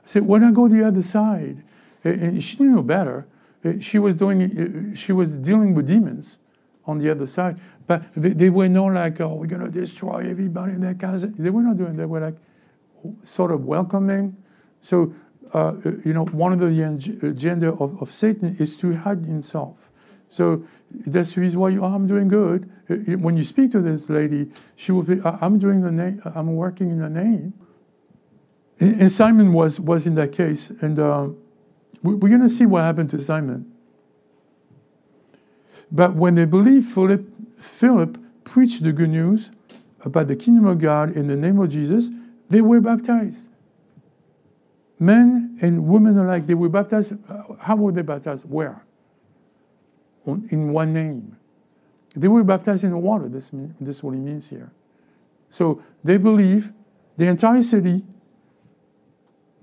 I 0.04 0.06
said, 0.06 0.22
when 0.22 0.44
I 0.44 0.52
go 0.52 0.68
to 0.68 0.74
the 0.74 0.86
other 0.86 1.02
side, 1.02 1.64
and 2.04 2.42
she 2.42 2.56
didn't 2.56 2.76
know 2.76 2.82
better. 2.82 3.26
She 3.80 3.98
was 3.98 4.14
doing, 4.14 4.94
she 4.94 5.12
was 5.12 5.36
dealing 5.36 5.74
with 5.74 5.88
demons 5.88 6.38
on 6.84 6.98
the 6.98 7.10
other 7.10 7.26
side, 7.26 7.58
but 7.86 8.04
they, 8.14 8.30
they 8.30 8.50
were 8.50 8.68
not 8.68 8.92
like, 8.92 9.20
oh, 9.20 9.34
we're 9.34 9.46
going 9.46 9.64
to 9.64 9.70
destroy 9.70 10.30
everybody 10.30 10.74
in 10.74 10.80
that 10.82 11.00
casa. 11.00 11.26
They 11.26 11.50
were 11.50 11.62
not 11.62 11.76
doing 11.76 11.96
that. 11.96 12.02
They 12.02 12.06
were 12.06 12.20
like 12.20 12.36
sort 13.24 13.50
of 13.50 13.64
welcoming. 13.64 14.36
So 14.80 15.12
uh, 15.52 15.74
you 16.04 16.12
know, 16.12 16.24
one 16.26 16.52
of 16.52 16.58
the 16.58 17.20
agenda 17.22 17.72
of, 17.72 18.00
of 18.02 18.12
Satan 18.12 18.56
is 18.58 18.76
to 18.78 18.94
hide 18.94 19.24
himself. 19.24 19.90
So 20.28 20.64
that's 20.90 21.34
the 21.34 21.40
reason 21.40 21.60
why 21.60 21.70
you, 21.70 21.84
oh, 21.84 21.94
I'm 21.94 22.06
doing 22.06 22.28
good. 22.28 22.70
Uh, 22.88 22.94
when 23.18 23.36
you 23.36 23.44
speak 23.44 23.72
to 23.72 23.80
this 23.80 24.08
lady, 24.10 24.50
she 24.74 24.92
will 24.92 25.02
be, 25.02 25.20
I'm 25.24 25.58
doing 25.58 25.82
the 25.82 25.92
name, 25.92 26.20
I'm 26.24 26.54
working 26.54 26.90
in 26.90 26.98
the 26.98 27.10
name. 27.10 27.54
And 28.78 29.10
Simon 29.10 29.52
was, 29.52 29.80
was 29.80 30.06
in 30.06 30.16
that 30.16 30.32
case. 30.32 30.70
And 30.70 30.98
uh, 30.98 31.28
we're 32.02 32.28
going 32.28 32.42
to 32.42 32.48
see 32.48 32.66
what 32.66 32.82
happened 32.82 33.10
to 33.10 33.18
Simon. 33.18 33.72
But 35.90 36.14
when 36.14 36.34
they 36.34 36.44
believed 36.44 36.86
Philip, 36.86 37.24
Philip 37.54 38.18
preached 38.44 38.82
the 38.82 38.92
good 38.92 39.10
news 39.10 39.50
about 40.00 40.28
the 40.28 40.36
kingdom 40.36 40.66
of 40.66 40.78
God 40.78 41.16
in 41.16 41.26
the 41.26 41.36
name 41.36 41.58
of 41.58 41.70
Jesus, 41.70 42.10
they 42.48 42.60
were 42.60 42.80
baptized. 42.80 43.48
Men 44.98 45.58
and 45.60 45.86
women 45.86 46.18
alike, 46.18 46.46
they 46.46 46.54
were 46.54 46.68
baptized. 46.68 47.14
How 47.60 47.76
were 47.76 47.92
they 47.92 48.02
baptized? 48.02 48.48
Where? 48.48 48.84
In 50.26 50.72
one 50.72 50.92
name. 50.92 51.36
They 52.14 52.28
were 52.28 52.42
baptized 52.42 52.84
in 52.84 52.90
the 52.90 52.98
water. 52.98 53.28
This, 53.28 53.50
this 53.80 53.96
is 53.96 54.02
what 54.02 54.14
he 54.14 54.20
means 54.20 54.48
here. 54.48 54.72
So 55.50 55.82
they 56.02 56.16
believe, 56.16 56.72
the 57.16 57.26
entire 57.26 57.62
city 57.62 58.04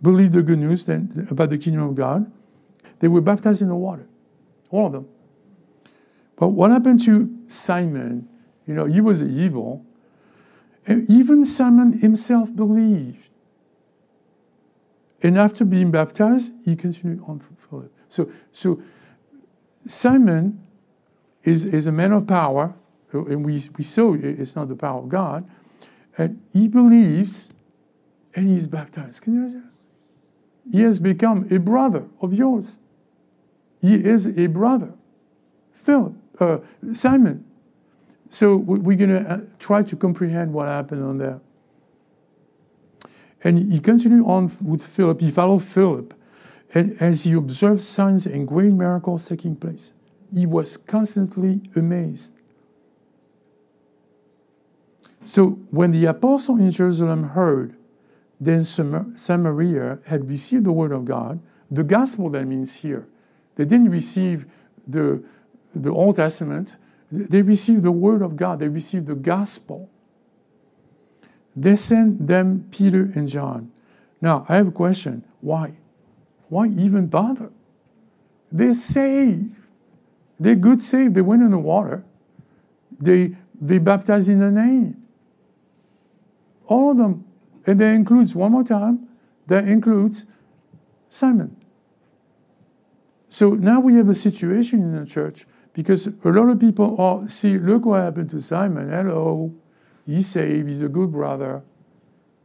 believed 0.02 0.34
the 0.34 0.44
good 0.44 0.60
news 0.60 0.88
about 0.88 1.50
the 1.50 1.58
kingdom 1.58 1.90
of 1.90 1.96
God. 1.96 2.32
They 3.00 3.08
were 3.08 3.22
baptized 3.22 3.62
in 3.62 3.70
the 3.70 3.76
water, 3.76 4.08
all 4.70 4.88
of 4.88 4.94
them. 4.94 5.08
But 6.36 6.50
what 6.50 6.72
happened 6.72 7.04
to 7.06 7.36
Simon? 7.48 8.28
You 8.68 8.76
know, 8.76 8.86
he 8.86 9.02
was 9.02 9.24
evil. 9.24 9.86
Even 10.88 11.44
Simon 11.44 11.94
himself 11.94 12.56
believed. 12.56 13.30
And 15.24 15.38
after 15.38 15.64
being 15.64 15.90
baptized, 15.90 16.54
he 16.66 16.76
continued 16.76 17.24
on 17.26 17.40
Philip. 17.40 17.92
So, 18.10 18.30
so 18.52 18.82
Simon 19.86 20.62
is, 21.44 21.66
is 21.66 21.88
a 21.88 21.92
man 21.92 22.12
of 22.12 22.28
power, 22.28 22.76
and 23.12 23.46
we, 23.46 23.62
we 23.78 23.84
saw 23.84 24.14
it's 24.14 24.56
not 24.56 24.68
the 24.68 24.76
power 24.76 25.00
of 25.00 25.10
God, 25.10 25.50
and 26.18 26.42
he 26.52 26.68
believes 26.68 27.50
and 28.36 28.50
he's 28.50 28.68
baptized. 28.68 29.22
Can 29.22 29.34
you 29.34 29.40
imagine? 29.42 29.70
He 30.72 30.82
has 30.82 31.00
become 31.00 31.48
a 31.52 31.60
brother 31.60 32.06
of 32.22 32.34
yours. 32.34 32.80
He 33.82 33.96
is 33.96 34.38
a 34.38 34.48
brother. 34.48 34.94
Philip, 35.72 36.14
uh, 36.40 36.60
Simon. 36.94 37.46
So 38.30 38.56
we're 38.56 38.96
going 38.96 39.10
to 39.10 39.30
uh, 39.30 39.42
try 39.60 39.84
to 39.84 39.96
comprehend 39.96 40.54
what 40.54 40.68
happened 40.68 41.04
on 41.04 41.18
there. 41.18 41.40
And 43.44 43.72
he 43.72 43.80
continued 43.80 44.26
on 44.26 44.50
with 44.64 44.84
Philip. 44.86 45.20
He 45.20 45.32
followed 45.32 45.64
Philip. 45.64 46.14
And 46.74 47.00
as 47.02 47.26
he 47.26 47.34
observed 47.34 47.82
signs 47.82 48.26
and 48.26 48.48
great 48.48 48.74
miracles 48.74 49.28
taking 49.28 49.56
place, 49.56 49.94
he 50.34 50.46
was 50.46 50.78
constantly 50.78 51.62
amazed. 51.76 52.34
So 55.26 55.52
when 55.72 55.92
the 55.92 56.06
apostle 56.06 56.58
in 56.58 56.72
Jerusalem 56.72 57.30
heard 57.30 57.76
then 58.44 58.64
Samaria 58.64 60.00
had 60.06 60.28
received 60.28 60.66
the 60.66 60.72
word 60.72 60.92
of 60.92 61.06
God, 61.06 61.40
the 61.72 61.84
gospel 61.84 62.30
that 62.32 62.46
means 62.46 62.76
here. 62.76 63.08
They 63.56 63.66
didn't 63.66 63.90
receive 63.90 64.46
the, 64.88 65.24
the 65.74 65.92
Old 65.92 66.18
Testament, 66.18 66.76
they 67.12 67.42
received 67.42 67.84
the 67.84 67.92
word 67.92 68.22
of 68.22 68.36
God, 68.36 68.60
they 68.60 68.68
received 68.68 69.08
the 69.08 69.16
gospel. 69.16 69.90
They 71.56 71.76
sent 71.76 72.28
them 72.28 72.68
Peter 72.72 73.12
and 73.16 73.28
John. 73.28 73.72
Now, 74.22 74.46
I 74.50 74.56
have 74.56 74.68
a 74.68 74.72
question. 74.72 75.24
Why? 75.42 75.74
Why 76.50 76.68
even 76.68 77.08
bother? 77.08 77.52
They're 78.52 78.74
saved. 78.74 79.56
They're 80.40 80.56
good 80.56 80.82
saved. 80.82 81.16
They 81.16 81.22
went 81.22 81.42
in 81.42 81.52
the 81.52 81.60
water. 81.60 82.04
They, 83.00 83.36
they 83.60 83.80
baptized 83.80 84.30
in 84.30 84.40
the 84.40 84.52
name. 84.52 85.04
All 86.68 86.92
of 86.92 86.98
them. 86.98 87.26
And 87.66 87.80
that 87.80 87.94
includes, 87.94 88.36
one 88.36 88.52
more 88.52 88.64
time, 88.64 89.08
that 89.48 89.68
includes 89.68 90.26
Simon. 91.10 91.56
So 93.30 93.52
now 93.52 93.80
we 93.80 93.96
have 93.96 94.10
a 94.10 94.14
situation 94.14 94.82
in 94.82 94.96
the 94.96 95.06
church 95.06 95.46
because 95.74 96.08
a 96.08 96.30
lot 96.30 96.50
of 96.50 96.60
people, 96.60 97.00
are, 97.02 97.28
see, 97.28 97.58
look 97.58 97.86
what 97.86 98.02
happened 98.02 98.30
to 98.32 98.42
Simon. 98.42 98.90
Hello. 98.90 99.54
He's 100.06 100.28
saved. 100.28 100.68
He's 100.68 100.82
a 100.82 100.90
good 100.90 101.12
brother. 101.12 101.64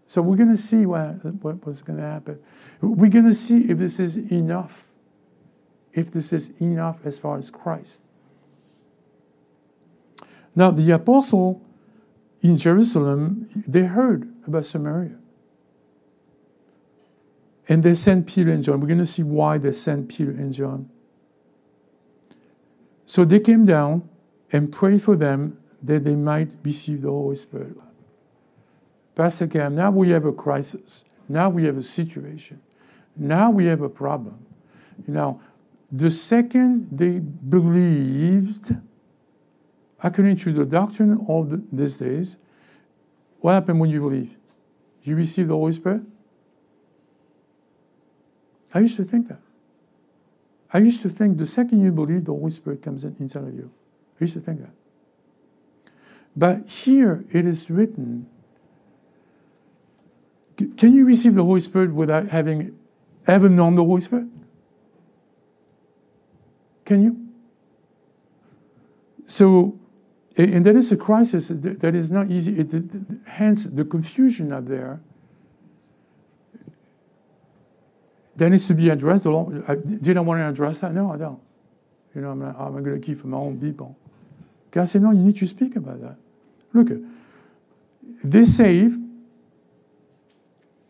So 0.07 0.23
we're 0.23 0.37
going 0.37 0.51
to 0.51 0.57
see 0.57 0.87
what, 0.87 1.25
what 1.43 1.67
what's 1.67 1.83
going 1.83 1.99
to 1.99 2.05
happen. 2.05 2.39
We're 2.81 3.11
going 3.11 3.27
to 3.27 3.35
see 3.35 3.71
if 3.71 3.79
this 3.79 4.01
is 4.01 4.17
enough. 4.17 4.95
If 5.93 6.13
this 6.13 6.33
is 6.33 6.51
enough 6.61 7.01
as 7.05 7.19
far 7.19 7.37
as 7.37 7.51
Christ. 7.51 8.05
Now, 10.55 10.71
the 10.71 10.91
apostle 10.93 11.63
in 12.41 12.57
Jerusalem, 12.57 13.49
they 13.67 13.83
heard 13.83 14.33
about 14.47 14.65
Samaria. 14.65 15.17
And 17.69 17.83
they 17.83 17.95
sent 17.95 18.27
Peter 18.27 18.51
and 18.51 18.65
John. 18.65 18.81
We're 18.81 18.87
going 18.87 18.99
to 18.99 19.07
see 19.07 19.23
why 19.23 19.59
they 19.59 19.73
sent 19.73 20.09
Peter 20.09 20.31
and 20.31 20.53
John. 20.53 20.89
So 23.05 23.25
they 23.25 23.41
came 23.41 23.67
down 23.67 24.09
and 24.53 24.73
prayed 24.73 25.03
for 25.03 25.17
them 25.17 25.59
that 25.83 26.05
they 26.05 26.15
might 26.15 26.53
receive 26.63 27.03
the 27.03 27.11
Holy 27.11 27.37
Spirit. 27.37 27.77
Pastor 29.15 29.47
Cam, 29.47 29.75
now 29.75 29.91
we 29.91 30.11
have 30.11 30.25
a 30.25 30.33
crisis. 30.33 31.05
Now 31.29 31.51
we 31.51 31.65
have 31.65 31.77
a 31.77 31.83
situation. 31.83 32.61
Now 33.17 33.51
we 33.51 33.67
have 33.67 33.83
a 33.83 33.89
problem. 33.89 34.47
You 35.07 35.15
know, 35.15 35.41
the 35.91 36.11
second 36.11 36.89
they 36.93 37.19
believed, 37.19 38.77
according 40.03 40.37
to 40.37 40.53
the 40.53 40.65
doctrine 40.65 41.25
of 41.29 41.51
the, 41.51 41.63
these 41.73 41.97
days, 41.97 42.37
what 43.41 43.53
happened 43.53 43.81
when 43.81 43.91
you 43.91 44.01
believe? 44.01 44.37
You 45.03 45.17
receive 45.17 45.49
the 45.49 45.55
Holy 45.55 45.73
Spirit? 45.73 46.03
I 48.75 48.81
used 48.81 48.97
to 48.97 49.05
think 49.05 49.29
that. 49.29 49.41
I 50.73 50.79
used 50.79 51.03
to 51.03 51.09
think 51.09 51.39
the 51.39 51.47
second 51.47 51.83
you 51.83 51.91
believe, 51.91 52.27
the 52.27 52.33
Holy 52.33 52.51
Spirit 52.51 52.83
comes 52.83 53.05
in 53.05 53.17
inside 53.19 53.45
of 53.45 53.55
you. 53.55 53.71
I 54.21 54.25
used 54.25 54.35
to 54.35 54.41
think 54.41 54.61
that. 54.61 54.71
But 56.39 56.69
here 56.69 57.25
it 57.33 57.45
is 57.45 57.69
written 57.69 58.29
can 60.77 60.93
you 60.93 61.05
receive 61.05 61.35
the 61.35 61.45
Holy 61.45 61.61
Spirit 61.61 61.93
without 61.93 62.29
having 62.29 62.77
ever 63.27 63.49
known 63.49 63.77
the 63.77 63.85
Holy 63.85 64.01
Spirit? 64.01 64.27
Can 66.85 67.05
you? 67.05 67.29
So, 69.25 69.79
and 70.37 70.67
that 70.67 70.75
is 70.75 70.91
a 70.91 70.97
crisis 70.97 71.49
that 71.49 71.95
is 71.95 72.11
not 72.11 72.31
easy. 72.31 72.67
Hence, 73.27 73.67
the 73.67 73.85
confusion 73.85 74.53
out 74.53 74.67
there 74.67 75.01
that 78.37 78.51
needs 78.51 78.67
to 78.67 78.75
be 78.75 78.89
addressed. 78.89 79.25
Did 79.25 80.17
I 80.17 80.21
want 80.21 80.41
to 80.41 80.49
address 80.49 80.81
that? 80.81 80.93
No, 80.93 81.13
I 81.13 81.19
don't. 81.19 81.41
You 82.15 82.23
know, 82.23 82.31
I'm, 82.31 82.41
not, 82.41 82.57
I'm 82.59 82.83
going 82.83 83.01
to 83.01 83.07
keep 83.07 83.25
my 83.25 83.37
own 83.37 83.61
people. 83.61 83.97
God 84.71 84.89
said, 84.89 85.03
no, 85.03 85.13
you 85.13 85.21
need 85.21 85.37
to 85.37 85.47
speak 85.47 85.77
about 85.77 86.01
that. 86.01 86.17
Look, 86.73 86.89
they 88.25 88.45
saved. 88.45 89.01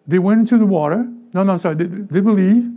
They 0.07 0.19
went 0.19 0.41
into 0.41 0.59
the 0.59 0.67
water. 0.67 1.07
No, 1.33 1.43
no, 1.43 1.57
sorry. 1.57 1.75
They, 1.75 1.85
they 1.85 2.21
believe. 2.21 2.71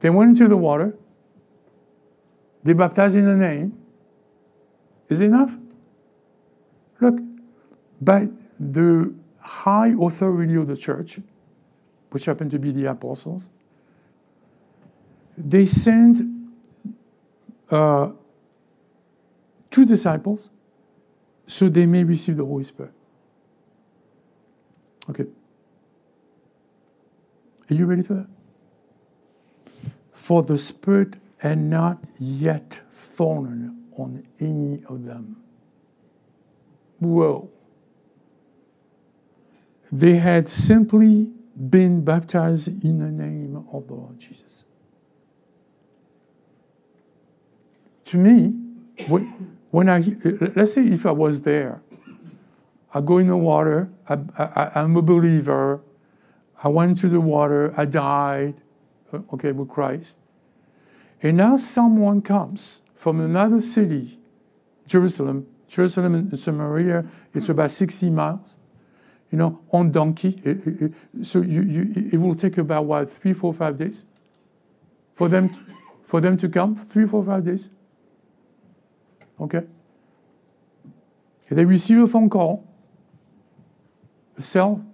They 0.00 0.10
went 0.10 0.30
into 0.30 0.48
the 0.48 0.56
water. 0.56 0.96
They 2.62 2.72
baptized 2.72 3.16
in 3.16 3.24
the 3.24 3.36
name. 3.36 3.78
Is 5.08 5.20
enough? 5.20 5.56
Look, 7.00 7.20
by 8.00 8.28
the 8.58 9.14
high 9.40 9.94
authority 10.00 10.54
of 10.54 10.66
the 10.66 10.76
church, 10.76 11.20
which 12.10 12.24
happened 12.24 12.50
to 12.50 12.58
be 12.58 12.72
the 12.72 12.86
apostles, 12.86 13.48
they 15.36 15.64
sent 15.64 16.20
uh, 17.70 18.10
two 19.78 19.84
disciples 19.84 20.50
so 21.46 21.68
they 21.68 21.86
may 21.86 22.02
receive 22.02 22.36
the 22.36 22.44
Holy 22.44 22.64
Spirit. 22.64 22.92
Okay. 25.08 25.26
Are 27.70 27.74
you 27.74 27.86
ready 27.86 28.02
for 28.02 28.14
that? 28.14 28.26
For 30.10 30.42
the 30.42 30.58
Spirit 30.58 31.14
had 31.38 31.58
not 31.58 32.04
yet 32.18 32.80
fallen 32.90 33.84
on 33.96 34.26
any 34.40 34.82
of 34.86 35.04
them. 35.04 35.36
Whoa. 36.98 37.48
They 39.92 40.16
had 40.16 40.48
simply 40.48 41.30
been 41.70 42.04
baptized 42.04 42.84
in 42.84 42.98
the 42.98 43.12
name 43.12 43.64
of 43.72 43.86
the 43.86 43.94
Lord 43.94 44.18
Jesus. 44.18 44.64
To 48.06 48.16
me, 48.16 48.54
when 49.70 49.88
I, 49.88 50.02
let's 50.54 50.74
say 50.74 50.86
if 50.86 51.04
I 51.04 51.10
was 51.10 51.42
there, 51.42 51.82
I 52.94 53.00
go 53.00 53.18
in 53.18 53.26
the 53.26 53.36
water, 53.36 53.90
I, 54.08 54.18
I, 54.38 54.72
I'm 54.76 54.96
a 54.96 55.02
believer, 55.02 55.82
I 56.62 56.68
went 56.68 56.90
into 56.90 57.08
the 57.08 57.20
water, 57.20 57.74
I 57.76 57.84
died, 57.84 58.54
uh, 59.12 59.20
okay, 59.34 59.52
with 59.52 59.68
Christ. 59.68 60.20
And 61.22 61.36
now 61.36 61.56
someone 61.56 62.22
comes 62.22 62.82
from 62.94 63.20
another 63.20 63.60
city, 63.60 64.18
Jerusalem. 64.86 65.46
Jerusalem 65.68 66.14
and 66.14 66.38
Samaria, 66.38 67.04
it's 67.34 67.50
about 67.50 67.70
60 67.70 68.08
miles, 68.08 68.56
you 69.30 69.36
know, 69.36 69.60
on 69.70 69.90
donkey. 69.90 70.40
It, 70.42 70.66
it, 70.66 70.82
it, 70.82 71.26
so 71.26 71.42
you, 71.42 71.62
you, 71.62 72.08
it 72.12 72.16
will 72.16 72.34
take 72.34 72.56
about, 72.56 72.86
what, 72.86 73.10
three, 73.10 73.34
four, 73.34 73.52
five 73.52 73.76
days 73.76 74.06
for 75.12 75.28
them, 75.28 75.50
for 76.04 76.22
them 76.22 76.38
to 76.38 76.48
come? 76.48 76.74
Three, 76.74 77.06
four, 77.06 77.22
five 77.22 77.44
days. 77.44 77.68
Okay? 79.40 79.62
They 81.50 81.64
receive 81.64 81.98
a 81.98 82.06
phone 82.06 82.28
call, 82.28 82.66
a 84.36 84.42
cell 84.42 84.84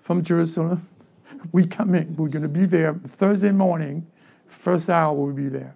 from 0.00 0.22
Jerusalem. 0.22 0.88
We 1.52 1.66
come 1.66 1.94
in. 1.94 2.16
We're 2.16 2.30
going 2.30 2.42
to 2.42 2.48
be 2.48 2.64
there 2.64 2.94
Thursday 2.94 3.52
morning 3.52 4.06
First 4.54 4.88
hour 4.88 5.12
we'll 5.12 5.34
be 5.34 5.48
there. 5.48 5.74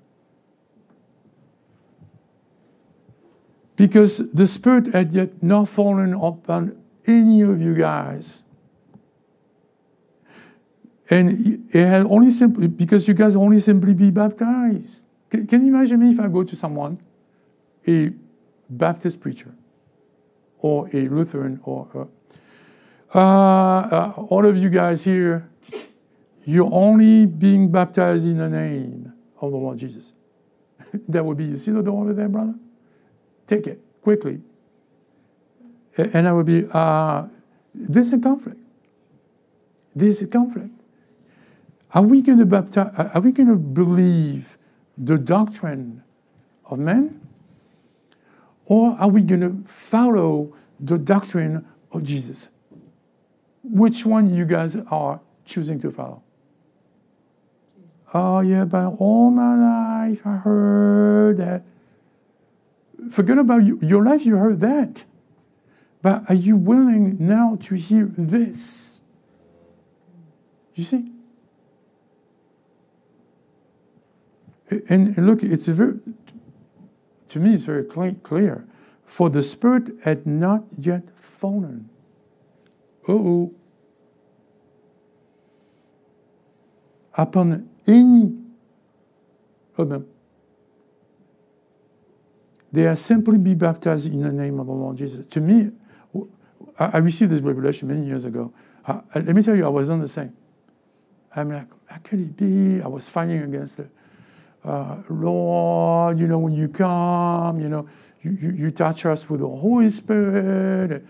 Because 3.76 4.30
the 4.32 4.46
Spirit 4.46 4.88
had 4.88 5.12
yet 5.12 5.42
not 5.42 5.68
fallen 5.68 6.14
upon 6.14 6.76
any 7.06 7.42
of 7.42 7.60
you 7.60 7.76
guys. 7.76 8.44
And 11.10 11.30
it 11.74 11.86
had 11.86 12.06
only 12.06 12.30
simply, 12.30 12.66
because 12.66 13.08
you 13.08 13.14
guys 13.14 13.36
only 13.36 13.60
simply 13.60 13.94
be 13.94 14.10
baptized. 14.10 15.06
Can, 15.30 15.46
can 15.46 15.66
you 15.66 15.74
imagine 15.74 16.00
me 16.00 16.10
if 16.10 16.20
I 16.20 16.28
go 16.28 16.42
to 16.44 16.56
someone, 16.56 16.98
a 17.88 18.12
Baptist 18.70 19.20
preacher, 19.20 19.54
or 20.58 20.88
a 20.92 21.08
Lutheran, 21.08 21.60
or 21.64 22.08
uh, 23.14 23.18
uh, 23.18 24.12
all 24.28 24.46
of 24.46 24.56
you 24.56 24.68
guys 24.68 25.04
here 25.04 25.48
you're 26.48 26.72
only 26.72 27.26
being 27.26 27.70
baptized 27.70 28.26
in 28.26 28.38
the 28.38 28.48
name 28.48 29.12
of 29.38 29.50
the 29.50 29.56
Lord 29.58 29.76
Jesus. 29.76 30.14
that 31.08 31.22
would 31.22 31.36
be, 31.36 31.44
you 31.44 31.58
see 31.58 31.72
the 31.72 31.82
door 31.82 32.00
over 32.04 32.14
there, 32.14 32.26
brother? 32.26 32.54
Take 33.46 33.66
it 33.66 33.82
quickly. 34.00 34.40
And 35.98 36.26
I 36.26 36.32
would 36.32 36.46
be, 36.46 36.64
uh, 36.72 37.26
this 37.74 38.06
is 38.06 38.12
a 38.14 38.18
conflict. 38.18 38.64
This 39.94 40.22
is 40.22 40.28
a 40.28 40.30
conflict. 40.30 40.70
Are 41.92 42.00
we 42.00 42.22
going 42.22 42.38
to 42.38 42.46
baptize, 42.46 42.94
are 42.96 43.20
we 43.20 43.30
going 43.30 43.48
to 43.48 43.56
believe 43.56 44.56
the 44.96 45.18
doctrine 45.18 46.02
of 46.64 46.78
men? 46.78 47.27
Or 48.68 48.96
are 49.00 49.08
we 49.08 49.22
going 49.22 49.40
to 49.40 49.66
follow 49.66 50.54
the 50.78 50.98
doctrine 50.98 51.66
of 51.90 52.02
Jesus? 52.04 52.50
Which 53.64 54.04
one 54.04 54.34
you 54.34 54.44
guys 54.44 54.76
are 54.76 55.20
choosing 55.46 55.80
to 55.80 55.90
follow? 55.90 56.22
Oh, 58.12 58.40
yeah, 58.40 58.64
but 58.64 58.88
all 58.98 59.30
my 59.30 59.54
life 59.54 60.26
I 60.26 60.36
heard 60.36 61.38
that. 61.38 61.62
Forget 63.10 63.38
about 63.38 63.64
you. 63.64 63.78
your 63.80 64.04
life, 64.04 64.26
you 64.26 64.36
heard 64.36 64.60
that. 64.60 65.04
But 66.02 66.24
are 66.28 66.34
you 66.34 66.56
willing 66.56 67.16
now 67.18 67.56
to 67.60 67.74
hear 67.74 68.04
this? 68.04 69.00
You 70.74 70.84
see? 70.84 71.10
And, 74.90 75.16
look, 75.16 75.42
it's 75.42 75.68
a 75.68 75.72
very, 75.72 76.00
to 77.28 77.38
me, 77.38 77.54
it's 77.54 77.64
very 77.64 77.84
clear. 77.84 78.66
For 79.04 79.30
the 79.30 79.42
Spirit 79.42 79.90
had 80.04 80.26
not 80.26 80.64
yet 80.78 81.18
fallen. 81.18 81.88
oh. 83.08 83.54
Upon 87.14 87.68
any 87.86 88.36
of 89.76 89.88
them. 89.88 90.06
They 92.70 92.86
are 92.86 92.94
simply 92.94 93.38
be 93.38 93.54
baptized 93.54 94.12
in 94.12 94.20
the 94.20 94.32
name 94.32 94.60
of 94.60 94.66
the 94.66 94.72
Lord 94.72 94.96
Jesus. 94.96 95.26
To 95.30 95.40
me, 95.40 95.72
I 96.78 96.98
received 96.98 97.32
this 97.32 97.40
revelation 97.40 97.88
many 97.88 98.06
years 98.06 98.24
ago. 98.24 98.52
let 99.14 99.34
me 99.34 99.42
tell 99.42 99.56
you, 99.56 99.64
I 99.64 99.68
was 99.68 99.88
not 99.88 100.00
the 100.00 100.08
same. 100.08 100.36
I'm 101.34 101.50
like, 101.50 101.68
how 101.86 101.98
could 101.98 102.20
it 102.20 102.36
be? 102.36 102.82
I 102.82 102.88
was 102.88 103.08
fighting 103.08 103.42
against 103.42 103.78
it. 103.80 103.90
Uh, 104.68 105.02
Lord, 105.08 106.18
you 106.18 106.26
know, 106.26 106.38
when 106.38 106.52
you 106.52 106.68
come, 106.68 107.58
you 107.58 107.70
know, 107.70 107.88
you, 108.20 108.32
you, 108.32 108.50
you 108.50 108.70
touch 108.70 109.06
us 109.06 109.28
with 109.30 109.40
the 109.40 109.48
Holy 109.48 109.88
Spirit. 109.88 111.06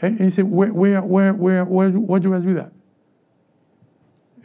And, 0.00 0.18
he 0.18 0.28
said, 0.28 0.46
where, 0.46 0.72
where, 0.72 1.00
where, 1.02 1.32
where, 1.32 1.64
where, 1.64 1.90
where 1.90 2.20
do 2.20 2.34
I 2.34 2.40
do 2.40 2.54
that? 2.54 2.72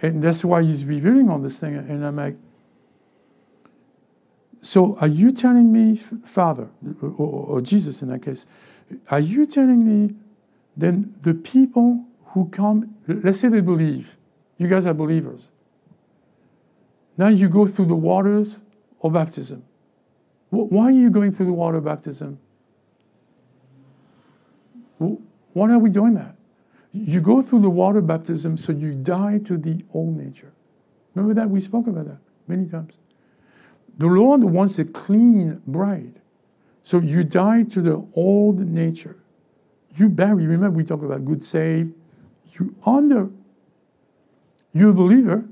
And 0.03 0.21
that's 0.21 0.45
why 0.45 0.61
he's 0.61 0.85
revealing 0.85 1.27
on 1.29 1.41
this 1.41 1.59
thing. 1.59 1.75
And 1.75 2.05
I'm 2.05 2.15
like, 2.15 2.35
so 4.61 4.95
are 4.97 5.07
you 5.07 5.31
telling 5.31 5.73
me, 5.73 5.95
Father, 5.95 6.69
or, 7.01 7.09
or, 7.17 7.61
Jesus 7.61 8.03
in 8.03 8.09
that 8.09 8.21
case, 8.21 8.45
are 9.09 9.19
you 9.19 9.47
telling 9.47 9.83
me 9.83 10.13
then 10.77 11.15
the 11.23 11.33
people 11.33 12.05
who 12.27 12.47
come, 12.49 12.93
let's 13.07 13.39
say 13.39 13.47
they 13.47 13.61
believe, 13.61 14.17
you 14.59 14.67
guys 14.67 14.85
are 14.85 14.93
believers. 14.93 15.49
Now 17.21 17.27
you 17.27 17.49
go 17.49 17.67
through 17.67 17.85
the 17.85 17.95
waters 17.95 18.57
of 19.03 19.13
baptism. 19.13 19.63
Why 20.49 20.85
are 20.85 20.91
you 20.91 21.11
going 21.11 21.31
through 21.31 21.45
the 21.45 21.53
water 21.53 21.77
of 21.77 21.83
baptism? 21.83 22.39
Why 24.97 25.71
are 25.71 25.77
we 25.77 25.91
doing 25.91 26.15
that? 26.15 26.35
You 26.91 27.21
go 27.21 27.43
through 27.43 27.59
the 27.59 27.69
water 27.69 28.01
baptism 28.01 28.57
so 28.57 28.71
you 28.71 28.95
die 28.95 29.37
to 29.45 29.55
the 29.55 29.85
old 29.93 30.17
nature. 30.17 30.51
Remember 31.13 31.39
that? 31.39 31.47
We 31.47 31.59
spoke 31.59 31.85
about 31.85 32.07
that 32.07 32.17
many 32.47 32.67
times. 32.67 32.97
The 33.99 34.07
Lord 34.07 34.43
wants 34.43 34.79
a 34.79 34.85
clean 34.85 35.61
bride. 35.67 36.19
So 36.81 36.97
you 36.97 37.23
die 37.23 37.65
to 37.65 37.83
the 37.83 38.03
old 38.15 38.61
nature. 38.61 39.17
You 39.95 40.09
bury, 40.09 40.47
remember 40.47 40.75
we 40.75 40.85
talk 40.85 41.03
about 41.03 41.23
good 41.23 41.43
save. 41.43 41.93
You 42.59 42.75
under. 42.83 43.29
You're 44.73 44.89
a 44.89 44.93
believer. 44.95 45.45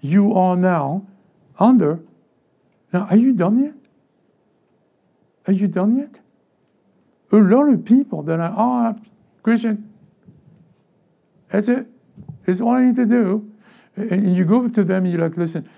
You 0.00 0.34
are 0.34 0.56
now 0.56 1.06
under. 1.58 2.00
Now, 2.92 3.06
are 3.10 3.16
you 3.16 3.32
done 3.32 3.62
yet? 3.62 3.74
Are 5.46 5.52
you 5.52 5.68
done 5.68 5.98
yet? 5.98 6.20
A 7.32 7.36
lot 7.36 7.68
of 7.68 7.84
people 7.84 8.22
that 8.22 8.40
are, 8.40 8.54
oh, 8.56 8.96
Christian, 9.42 9.92
That's 11.48 11.68
it. 11.68 11.86
It's 12.46 12.60
all 12.60 12.72
I 12.72 12.84
need 12.84 12.96
to 12.96 13.06
do. 13.06 13.50
And 13.96 14.34
you 14.36 14.44
go 14.44 14.68
to 14.68 14.84
them 14.84 15.04
and 15.04 15.12
you're 15.12 15.22
like, 15.22 15.36
listen, 15.36 15.68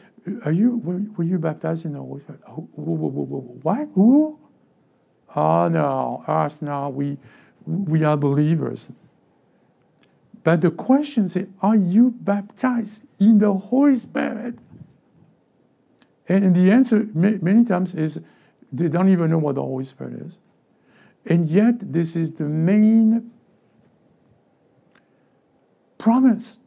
are 0.44 0.52
you 0.52 0.76
were, 1.16 1.24
you 1.24 1.38
baptized 1.38 1.86
in 1.86 1.92
the 1.92 2.00
Holy 2.00 2.20
Spirit? 2.20 2.40
What? 2.46 3.88
Who? 3.94 4.38
Oh 5.34 5.68
no, 5.68 6.24
us 6.26 6.60
now 6.60 6.90
we 6.90 7.16
we 7.64 8.04
are 8.04 8.16
believers. 8.16 8.92
But 10.42 10.62
the 10.62 10.70
question 10.70 11.24
is, 11.24 11.38
are 11.60 11.76
you 11.76 12.10
baptized 12.10 13.06
in 13.20 13.38
the 13.38 13.52
Holy 13.52 13.94
Spirit? 13.94 14.58
And 16.28 16.54
the 16.54 16.70
answer 16.70 17.08
many 17.14 17.64
times 17.64 17.94
is 17.94 18.20
they 18.72 18.88
don't 18.88 19.08
even 19.08 19.30
know 19.30 19.38
what 19.38 19.56
the 19.56 19.62
Holy 19.62 19.84
Spirit 19.84 20.14
is. 20.14 20.38
And 21.26 21.46
yet, 21.46 21.92
this 21.92 22.16
is 22.16 22.32
the 22.32 22.44
main 22.44 23.30
promise 25.98 26.60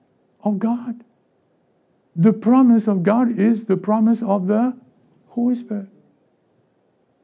of 0.43 0.59
God. 0.59 1.03
The 2.15 2.33
promise 2.33 2.88
of 2.88 3.01
God 3.01 3.31
is 3.31 3.65
the 3.65 3.77
promise 3.77 4.21
of 4.21 4.45
the 4.45 4.77
Holy 5.29 5.55
Spirit. 5.55 5.88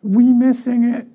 We 0.01 0.33
missing 0.33 0.83
it. 0.85 1.07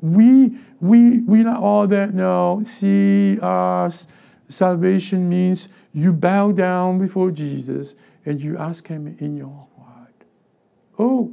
We 0.00 0.56
we 0.80 1.20
we 1.20 1.42
not 1.42 1.60
all 1.60 1.86
that 1.86 2.14
no. 2.14 2.62
See 2.64 3.38
uh, 3.40 3.84
us. 3.84 4.06
Salvation 4.48 5.28
means 5.28 5.68
you 5.92 6.12
bow 6.12 6.50
down 6.50 6.98
before 6.98 7.30
Jesus 7.30 7.94
and 8.24 8.40
you 8.40 8.58
ask 8.58 8.88
Him 8.88 9.16
in 9.20 9.36
your 9.36 9.68
heart. 9.78 10.24
Oh, 10.98 11.32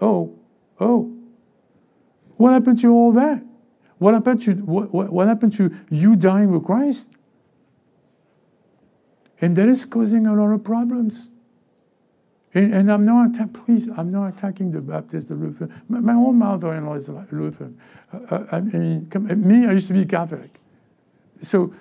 oh, 0.00 0.38
oh. 0.80 1.12
What 2.36 2.54
happened 2.54 2.80
to 2.80 2.90
all 2.90 3.12
that? 3.12 3.44
What 3.98 4.14
happened 4.14 4.40
to 4.42 4.54
what, 4.54 4.92
what, 4.94 5.12
what 5.12 5.28
happened 5.28 5.52
to 5.54 5.74
you 5.90 6.16
dying 6.16 6.50
with 6.50 6.64
Christ? 6.64 7.08
And 9.40 9.54
that 9.56 9.68
is 9.68 9.84
causing 9.84 10.26
a 10.26 10.34
lot 10.34 10.52
of 10.52 10.64
problems. 10.64 11.30
And, 12.54 12.74
and 12.74 12.92
I'm 12.92 13.02
not, 13.02 13.52
please, 13.54 13.88
I'm 13.88 14.10
not 14.10 14.26
attacking 14.26 14.72
the 14.72 14.82
Baptist, 14.82 15.28
the 15.28 15.34
Lutheran. 15.34 15.72
My, 15.88 16.00
my 16.00 16.12
own 16.12 16.38
mother-in-law 16.38 16.94
is 16.94 17.08
Lutheran. 17.08 17.80
Uh, 18.12 18.18
uh, 18.30 18.46
I 18.52 18.60
mean, 18.60 19.06
come, 19.10 19.26
me, 19.46 19.66
I 19.66 19.72
used 19.72 19.88
to 19.88 19.94
be 19.94 20.04
Catholic. 20.04 20.60
So 21.40 21.74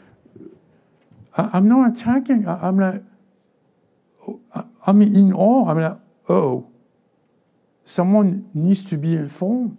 I, 1.35 1.57
am 1.57 1.67
not 1.67 1.91
attacking. 1.91 2.47
I, 2.47 2.67
am 2.67 2.79
like, 2.79 3.03
I'm 4.87 5.01
in 5.01 5.33
awe. 5.33 5.69
I'm 5.69 5.79
like, 5.79 5.97
oh, 6.29 6.67
someone 7.83 8.49
needs 8.53 8.85
to 8.85 8.97
be 8.97 9.15
informed. 9.15 9.77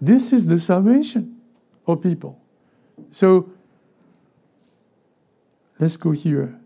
This 0.00 0.32
is 0.32 0.46
the 0.46 0.58
salvation 0.58 1.40
of 1.86 2.02
people. 2.02 2.40
So 3.10 3.50
let's 5.78 5.96
go 5.96 6.12
here. 6.12 6.58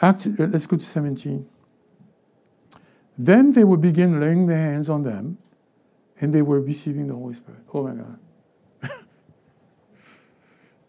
Act, 0.00 0.26
uh, 0.26 0.44
let's 0.44 0.66
go 0.66 0.76
to 0.76 0.84
17. 0.84 1.46
Then 3.16 3.52
they 3.52 3.64
will 3.64 3.76
begin 3.76 4.20
laying 4.20 4.46
their 4.46 4.58
hands 4.58 4.90
on 4.90 5.02
them, 5.02 5.38
and 6.20 6.34
they 6.34 6.42
were 6.42 6.60
receiving 6.60 7.06
the 7.06 7.14
Holy 7.14 7.34
Spirit. 7.34 7.60
Oh 7.72 7.84
my 7.84 7.94
God. 7.94 8.18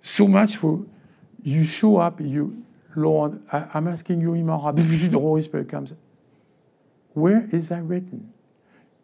so 0.02 0.28
much 0.28 0.58
for 0.58 0.86
you 1.44 1.64
show 1.64 1.98
up, 1.98 2.20
you, 2.20 2.64
Lord, 2.96 3.40
I, 3.52 3.78
am 3.78 3.88
asking 3.88 4.22
you, 4.22 4.34
Imam, 4.34 4.76
the 4.76 5.20
Holy 5.20 5.42
Spirit 5.42 5.70
comes. 5.70 5.94
Where 7.14 7.48
is 7.52 7.70
that 7.70 7.84
written? 7.84 8.34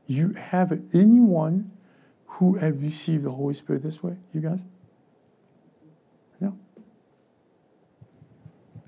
You 0.08 0.30
have 0.30 0.72
anyone 0.94 1.72
who 2.26 2.56
has 2.56 2.74
received 2.74 3.24
the 3.24 3.32
Holy 3.32 3.54
Spirit 3.54 3.84
this 3.84 4.02
way, 4.02 4.18
you 4.34 4.42
guys? 4.42 4.66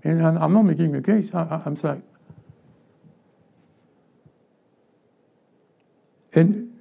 And 0.03 0.21
I'm 0.25 0.53
not 0.53 0.63
making 0.63 0.95
a 0.95 1.01
case. 1.01 1.33
I, 1.33 1.61
am 1.65 1.75
sorry. 1.75 2.01
and 6.35 6.71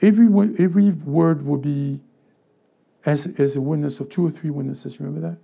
every 0.00 0.26
every 0.58 0.90
word 0.90 1.44
will 1.44 1.58
be 1.58 2.00
as 3.04 3.26
as 3.38 3.56
a 3.56 3.60
witness 3.60 4.00
of 4.00 4.08
two 4.08 4.26
or 4.26 4.30
three 4.30 4.50
witnesses. 4.50 5.00
Remember 5.00 5.28
that. 5.28 5.38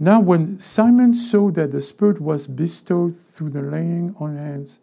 Now, 0.00 0.20
when 0.20 0.60
Simon 0.60 1.12
saw 1.12 1.50
that 1.50 1.72
the 1.72 1.80
Spirit 1.80 2.20
was 2.20 2.46
bestowed 2.46 3.16
through 3.16 3.50
the 3.50 3.62
laying 3.62 4.14
on 4.20 4.36
hands, 4.36 4.78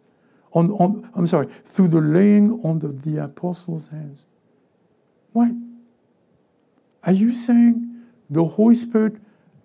on, 0.52 0.72
on 0.72 1.10
I'm 1.14 1.26
sorry, 1.26 1.46
through 1.64 1.88
the 1.88 2.02
laying 2.02 2.60
on 2.62 2.80
the, 2.80 2.88
the 2.88 3.24
apostles' 3.24 3.88
hands. 3.88 4.26
What? 5.32 5.52
Are 7.02 7.12
you 7.12 7.32
saying 7.32 8.02
the 8.28 8.44
Holy 8.44 8.74
Spirit 8.74 9.14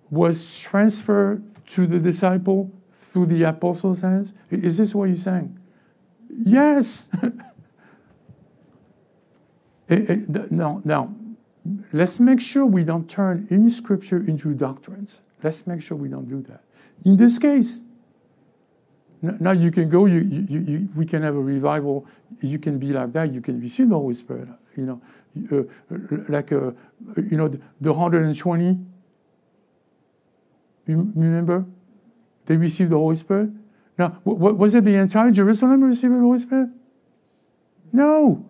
was 0.09 0.61
transferred 0.61 1.43
to 1.71 1.87
the 1.87 1.99
disciple 1.99 2.71
through 2.91 3.25
the 3.27 3.43
apostles' 3.43 4.01
hands? 4.01 4.33
Is 4.49 4.77
this 4.77 4.93
what 4.93 5.05
you're 5.05 5.15
saying? 5.15 5.57
Yes. 6.29 7.09
now, 10.51 10.81
now, 10.83 11.13
let's 11.93 12.19
make 12.19 12.41
sure 12.41 12.65
we 12.65 12.83
don't 12.83 13.09
turn 13.09 13.47
any 13.49 13.69
scripture 13.69 14.17
into 14.17 14.53
doctrines. 14.53 15.21
Let's 15.43 15.65
make 15.65 15.81
sure 15.81 15.97
we 15.97 16.09
don't 16.09 16.27
do 16.27 16.41
that. 16.43 16.63
In 17.05 17.15
this 17.17 17.39
case, 17.39 17.81
now 19.21 19.51
you 19.51 19.71
can 19.71 19.87
go, 19.89 20.05
you, 20.07 20.21
you, 20.21 20.59
you, 20.59 20.89
we 20.95 21.05
can 21.05 21.21
have 21.23 21.35
a 21.35 21.41
revival, 21.41 22.05
you 22.41 22.59
can 22.59 22.79
be 22.79 22.91
like 22.91 23.13
that, 23.13 23.33
you 23.33 23.39
can 23.39 23.61
receive 23.61 23.89
the 23.89 23.95
Holy 23.95 24.13
Spirit. 24.13 24.49
You 24.75 24.85
know, 24.85 25.01
uh, 25.51 25.63
like, 26.27 26.51
uh, 26.51 26.71
you 27.17 27.37
know, 27.37 27.47
the, 27.47 27.61
the 27.79 27.91
120 27.91 28.79
you 30.87 31.11
remember? 31.15 31.65
They 32.45 32.57
received 32.57 32.91
the 32.91 32.97
Holy 32.97 33.15
Spirit. 33.15 33.49
Now, 33.97 34.19
was 34.23 34.73
it 34.75 34.83
the 34.83 34.95
entire 34.95 35.31
Jerusalem 35.31 35.83
received 35.83 36.13
the 36.13 36.19
Holy 36.19 36.39
Spirit? 36.39 36.69
No, 37.93 38.49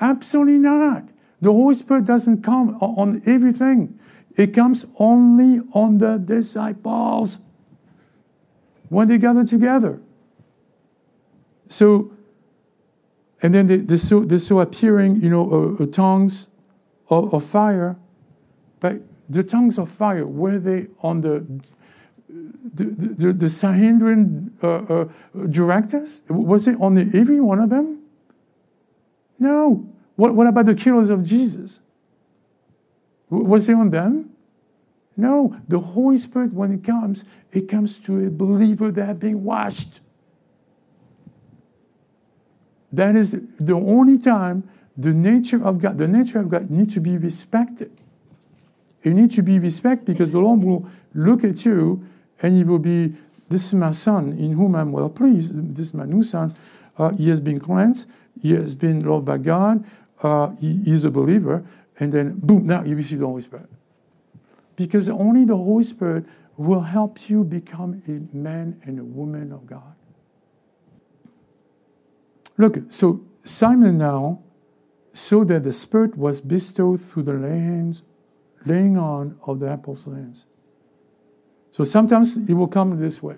absolutely 0.00 0.58
not. 0.58 1.04
The 1.40 1.52
Holy 1.52 1.74
Spirit 1.74 2.06
doesn't 2.06 2.42
come 2.42 2.76
on 2.80 3.20
everything. 3.26 3.98
It 4.36 4.48
comes 4.48 4.86
only 4.98 5.60
on 5.72 5.98
the 5.98 6.18
disciples 6.18 7.38
when 8.88 9.08
they 9.08 9.18
gather 9.18 9.44
together. 9.44 10.00
So, 11.68 12.12
and 13.42 13.54
then 13.54 13.66
they, 13.66 13.76
they, 13.76 13.96
saw, 13.96 14.20
they 14.20 14.38
saw 14.38 14.60
appearing, 14.60 15.20
you 15.20 15.28
know, 15.28 15.76
uh, 15.78 15.82
uh, 15.82 15.86
tongues 15.86 16.48
of, 17.08 17.32
of 17.34 17.44
fire, 17.44 17.96
but 18.80 19.00
the 19.28 19.42
tongues 19.42 19.78
of 19.78 19.88
fire, 19.88 20.26
were 20.26 20.58
they 20.58 20.88
on 21.00 21.20
the 21.20 21.44
the, 22.28 22.84
the, 22.84 23.32
the 23.32 23.48
Sanhedrin 23.48 24.56
uh, 24.62 24.68
uh, 24.68 25.08
directors? 25.50 26.22
Was 26.28 26.66
it 26.66 26.80
on 26.80 26.94
the, 26.94 27.08
every 27.14 27.40
one 27.40 27.60
of 27.60 27.70
them? 27.70 28.00
No. 29.38 29.86
What, 30.16 30.34
what 30.34 30.46
about 30.46 30.66
the 30.66 30.74
killers 30.74 31.10
of 31.10 31.22
Jesus? 31.22 31.80
Was 33.28 33.68
it 33.68 33.74
on 33.74 33.90
them? 33.90 34.30
No. 35.16 35.56
The 35.68 35.78
Holy 35.78 36.18
Spirit, 36.18 36.52
when 36.52 36.72
it 36.72 36.82
comes, 36.82 37.24
it 37.52 37.68
comes 37.68 37.98
to 38.00 38.26
a 38.26 38.30
believer 38.30 38.90
that 38.90 39.06
has 39.06 39.16
been 39.16 39.44
washed. 39.44 40.00
That 42.92 43.16
is 43.16 43.58
the 43.58 43.74
only 43.74 44.18
time 44.18 44.68
the 44.96 45.12
nature 45.12 45.64
of 45.64 45.80
God, 45.80 45.98
the 45.98 46.06
nature 46.08 46.38
of 46.38 46.48
God 46.48 46.70
needs 46.70 46.94
to 46.94 47.00
be 47.00 47.18
respected. 47.18 47.90
You 49.04 49.12
need 49.12 49.30
to 49.32 49.42
be 49.42 49.58
respected 49.58 50.06
because 50.06 50.32
the 50.32 50.40
Lord 50.40 50.62
will 50.62 50.88
look 51.12 51.44
at 51.44 51.64
you 51.64 52.04
and 52.40 52.56
he 52.56 52.64
will 52.64 52.78
be, 52.78 53.14
This 53.50 53.66
is 53.66 53.74
my 53.74 53.90
son 53.90 54.32
in 54.32 54.52
whom 54.52 54.74
I'm 54.74 54.92
well 54.92 55.10
pleased. 55.10 55.52
This 55.76 55.88
is 55.88 55.94
my 55.94 56.06
new 56.06 56.22
son. 56.22 56.54
Uh, 56.96 57.10
he 57.10 57.28
has 57.28 57.40
been 57.40 57.60
cleansed. 57.60 58.10
He 58.40 58.52
has 58.52 58.74
been 58.74 59.00
loved 59.00 59.26
by 59.26 59.38
God. 59.38 59.84
Uh, 60.22 60.56
he 60.56 60.90
is 60.90 61.04
a 61.04 61.10
believer. 61.10 61.64
And 62.00 62.12
then, 62.12 62.38
boom, 62.38 62.66
now 62.66 62.82
you 62.82 62.96
receive 62.96 63.20
the 63.20 63.26
Holy 63.26 63.42
Spirit. 63.42 63.68
Because 64.74 65.08
only 65.10 65.44
the 65.44 65.56
Holy 65.56 65.84
Spirit 65.84 66.24
will 66.56 66.80
help 66.80 67.28
you 67.28 67.44
become 67.44 68.02
a 68.08 68.36
man 68.36 68.80
and 68.84 68.98
a 68.98 69.04
woman 69.04 69.52
of 69.52 69.66
God. 69.66 69.94
Look, 72.56 72.78
so 72.88 73.20
Simon 73.42 73.98
now 73.98 74.40
saw 75.12 75.44
that 75.44 75.62
the 75.62 75.72
Spirit 75.72 76.16
was 76.16 76.40
bestowed 76.40 77.00
through 77.00 77.24
the 77.24 77.38
hands 77.38 78.02
laying 78.64 78.96
on 78.96 79.38
of 79.46 79.60
the 79.60 79.72
apostles' 79.72 80.16
hands. 80.16 80.46
So 81.72 81.84
sometimes 81.84 82.36
it 82.36 82.54
will 82.54 82.68
come 82.68 82.98
this 82.98 83.22
way. 83.22 83.36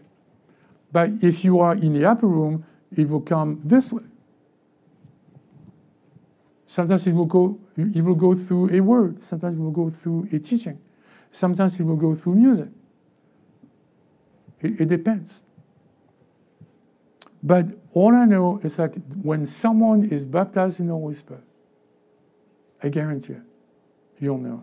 But 0.93 1.11
if 1.23 1.45
you 1.45 1.61
are 1.61 1.75
in 1.75 1.93
the 1.93 2.05
upper 2.05 2.27
room, 2.27 2.65
it 2.93 3.09
will 3.09 3.21
come 3.21 3.61
this 3.65 3.93
way. 3.93 4.05
Sometimes 6.67 7.07
it 7.07 7.15
will 7.15 7.27
go, 7.27 7.59
it 7.77 8.03
will 8.03 8.15
go 8.15 8.35
through 8.35 8.71
a 8.71 8.81
word. 8.81 9.23
Sometimes 9.23 9.59
it 9.59 9.61
will 9.61 9.71
go 9.71 9.89
through 9.89 10.29
a 10.33 10.39
teaching. 10.39 10.79
Sometimes 11.31 11.79
it 11.79 11.85
will 11.85 11.97
go 11.97 12.15
through 12.15 12.35
music. 12.35 12.69
It, 14.61 14.81
it 14.81 14.89
depends. 14.89 15.43
But 17.43 17.67
all 17.93 18.15
I 18.15 18.25
know 18.25 18.61
is 18.63 18.77
that 18.77 18.95
when 19.23 19.47
someone 19.47 20.05
is 20.05 20.27
baptized 20.27 20.81
in 20.81 20.89
the 20.89 20.93
Holy 20.93 21.15
Spirit, 21.15 21.45
I 22.83 22.89
guarantee 22.89 23.35
it, 23.35 23.43
you'll 24.19 24.39
know. 24.39 24.63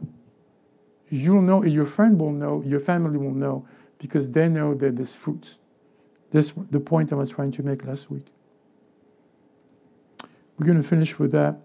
You'll 1.09 1.41
know, 1.41 1.63
your 1.63 1.85
friend 1.85 2.19
will 2.19 2.31
know, 2.31 2.63
your 2.65 2.79
family 2.79 3.17
will 3.17 3.33
know, 3.33 3.67
because 3.99 4.31
they 4.31 4.49
know 4.49 4.73
that 4.75 4.95
this 4.95 5.13
fruit. 5.15 5.57
This 6.31 6.51
the 6.71 6.79
point 6.79 7.11
I 7.13 7.15
was 7.15 7.31
trying 7.31 7.51
to 7.51 7.63
make 7.63 7.85
last 7.85 8.09
week. 8.09 8.33
We're 10.57 10.65
going 10.65 10.81
to 10.81 10.87
finish 10.87 11.19
with 11.19 11.31
that. 11.31 11.57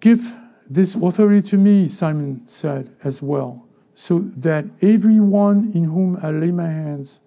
Give 0.00 0.36
this 0.68 0.94
authority 0.94 1.42
to 1.42 1.58
me, 1.58 1.88
Simon 1.88 2.46
said 2.48 2.94
as 3.04 3.22
well, 3.22 3.66
so 3.94 4.20
that 4.20 4.64
everyone 4.80 5.70
in 5.74 5.84
whom 5.84 6.18
I 6.22 6.30
lay 6.30 6.50
my 6.50 6.68
hands 6.68 7.20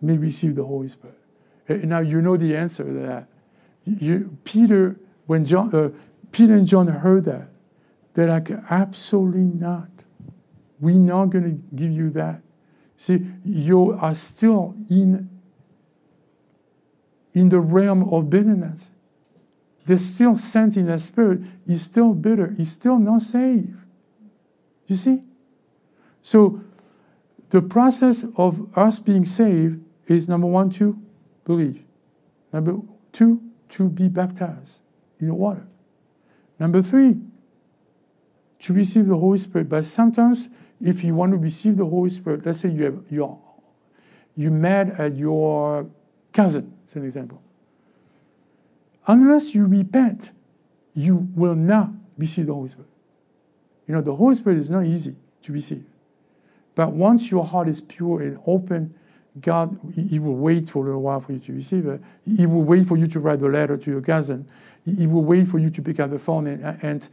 may 0.00 0.18
receive 0.18 0.56
the 0.56 0.64
Holy 0.64 0.88
Spirit. 0.88 1.18
Now 1.68 2.00
you 2.00 2.20
know 2.20 2.36
the 2.36 2.54
answer 2.54 2.84
to 2.84 2.92
that. 2.92 3.28
You, 3.84 4.36
Peter, 4.44 4.96
when 5.26 5.44
John, 5.44 5.74
uh, 5.74 5.90
Peter 6.32 6.54
and 6.54 6.66
John 6.66 6.86
heard 6.86 7.24
that, 7.24 7.48
they're 8.16 8.28
like, 8.28 8.50
absolutely 8.70 9.42
not. 9.42 9.90
We're 10.80 10.94
not 10.94 11.26
going 11.26 11.54
to 11.54 11.62
give 11.76 11.90
you 11.90 12.08
that. 12.10 12.40
See, 12.96 13.26
you 13.44 13.92
are 13.92 14.14
still 14.14 14.74
in, 14.88 15.28
in 17.34 17.50
the 17.50 17.60
realm 17.60 18.08
of 18.08 18.30
bitterness. 18.30 18.90
There's 19.84 20.02
still 20.02 20.34
sent 20.34 20.78
in 20.78 20.86
the 20.86 20.96
spirit. 20.98 21.40
He's 21.66 21.82
still 21.82 22.14
bitter. 22.14 22.54
He's 22.56 22.72
still 22.72 22.98
not 22.98 23.20
saved. 23.20 23.76
You 24.86 24.96
see? 24.96 25.22
So 26.22 26.62
the 27.50 27.60
process 27.60 28.24
of 28.38 28.74
us 28.78 28.98
being 28.98 29.26
saved 29.26 29.84
is 30.06 30.26
number 30.26 30.46
one, 30.46 30.70
to 30.70 30.98
believe. 31.44 31.84
Number 32.50 32.78
two, 33.12 33.42
to 33.68 33.90
be 33.90 34.08
baptized 34.08 34.80
in 35.20 35.26
the 35.26 35.34
water. 35.34 35.66
Number 36.58 36.80
three, 36.80 37.20
to 38.60 38.72
receive 38.72 39.06
the 39.06 39.16
Holy 39.16 39.38
Spirit. 39.38 39.68
But 39.68 39.84
sometimes 39.84 40.48
if 40.80 41.02
you 41.04 41.14
want 41.14 41.32
to 41.32 41.38
receive 41.38 41.76
the 41.76 41.86
Holy 41.86 42.10
Spirit, 42.10 42.44
let's 42.44 42.60
say 42.60 42.70
you 42.70 42.84
have 42.84 43.02
you're, 43.10 43.38
you 44.36 44.50
mad 44.50 44.96
at 44.98 45.16
your 45.16 45.86
cousin, 46.32 46.74
as 46.88 46.96
an 46.96 47.04
example. 47.04 47.42
Unless 49.06 49.54
you 49.54 49.66
repent, 49.66 50.32
you 50.94 51.28
will 51.34 51.54
not 51.54 51.90
receive 52.18 52.46
the 52.46 52.54
Holy 52.54 52.68
Spirit. 52.68 52.90
You 53.86 53.94
know, 53.94 54.00
the 54.00 54.14
Holy 54.14 54.34
Spirit 54.34 54.58
is 54.58 54.70
not 54.70 54.84
easy 54.84 55.16
to 55.42 55.52
receive. 55.52 55.84
But 56.74 56.92
once 56.92 57.30
your 57.30 57.44
heart 57.44 57.68
is 57.68 57.80
pure 57.80 58.20
and 58.20 58.38
open, 58.46 58.94
God, 59.40 59.78
He 59.94 60.18
will 60.18 60.34
wait 60.34 60.68
for 60.68 60.82
a 60.82 60.86
little 60.86 61.02
while 61.02 61.20
for 61.20 61.32
you 61.32 61.38
to 61.40 61.52
receive 61.52 61.86
it. 61.86 62.00
He 62.24 62.46
will 62.46 62.62
wait 62.62 62.86
for 62.86 62.96
you 62.96 63.06
to 63.08 63.20
write 63.20 63.40
a 63.42 63.46
letter 63.46 63.76
to 63.76 63.90
your 63.90 64.00
cousin. 64.00 64.48
He 64.84 65.06
will 65.06 65.24
wait 65.24 65.46
for 65.46 65.58
you 65.58 65.70
to 65.70 65.82
pick 65.82 66.00
up 66.00 66.10
the 66.10 66.18
phone 66.18 66.46
and, 66.46 66.78
and 66.82 67.08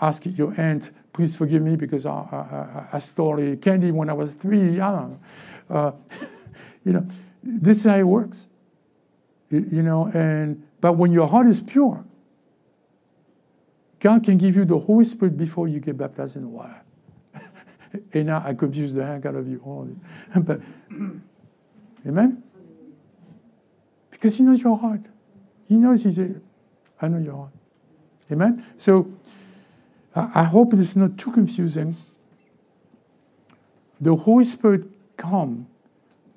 ask 0.00 0.24
your 0.26 0.54
aunt, 0.60 0.90
please 1.12 1.34
forgive 1.34 1.62
me 1.62 1.76
because 1.76 2.06
I, 2.06 2.12
I, 2.12 2.86
I 2.94 2.98
stole 2.98 3.56
candy 3.56 3.90
when 3.90 4.08
I 4.08 4.12
was 4.12 4.34
three. 4.34 4.80
Uh, 4.80 5.10
you 6.84 6.92
know, 6.92 7.06
this 7.42 7.78
is 7.78 7.84
how 7.84 7.96
it 7.96 8.04
works. 8.04 8.48
You 9.50 9.82
know, 9.82 10.06
and 10.14 10.66
but 10.80 10.94
when 10.94 11.12
your 11.12 11.28
heart 11.28 11.46
is 11.46 11.60
pure, 11.60 12.04
God 14.00 14.24
can 14.24 14.38
give 14.38 14.56
you 14.56 14.64
the 14.64 14.78
Holy 14.78 15.04
Spirit 15.04 15.36
before 15.36 15.68
you 15.68 15.78
get 15.78 15.98
baptized 15.98 16.36
in 16.36 16.50
water. 16.50 16.80
and 18.14 18.26
now 18.26 18.42
I 18.44 18.54
confuse 18.54 18.94
the 18.94 19.04
heck 19.04 19.26
out 19.26 19.34
of 19.34 19.46
you. 19.46 20.00
but 20.36 20.60
amen. 22.06 22.42
Because 24.10 24.38
He 24.38 24.44
knows 24.44 24.62
your 24.62 24.78
heart. 24.78 25.02
He 25.68 25.76
knows 25.76 26.02
He's. 26.02 26.18
"I 26.18 27.08
know 27.08 27.18
your 27.18 27.36
heart. 27.36 27.52
Amen. 28.30 28.64
So 28.78 29.10
I 30.14 30.44
hope 30.44 30.74
it's 30.74 30.94
not 30.94 31.16
too 31.16 31.32
confusing. 31.32 31.96
The 34.00 34.14
Holy 34.14 34.44
Spirit 34.44 34.86
comes 35.16 35.66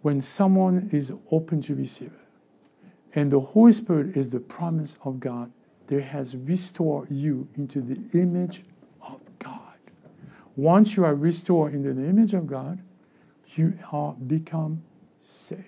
when 0.02 0.22
someone 0.22 0.90
is 0.94 1.12
open 1.32 1.62
to 1.64 1.76
receive 1.76 2.14
it. 2.14 3.20
And 3.20 3.32
the 3.32 3.40
Holy 3.40 3.72
Spirit 3.72 4.16
is 4.16 4.30
the 4.30 4.40
promise 4.40 4.98
of 5.04 5.20
God 5.20 5.52
that 5.88 6.02
has 6.02 6.38
restored 6.38 7.10
you 7.10 7.48
into 7.56 7.82
the 7.82 8.20
image 8.20 8.64
of 9.02 9.22
God. 9.40 9.78
Once 10.56 10.96
you 10.96 11.06
are 11.06 11.16
restored 11.16 11.74
into 11.74 11.94
the 11.94 12.06
image 12.06 12.34
of 12.34 12.48
God, 12.48 12.80
you 13.56 13.74
are 13.92 14.14
become 14.14 14.84
saved. 15.20 15.64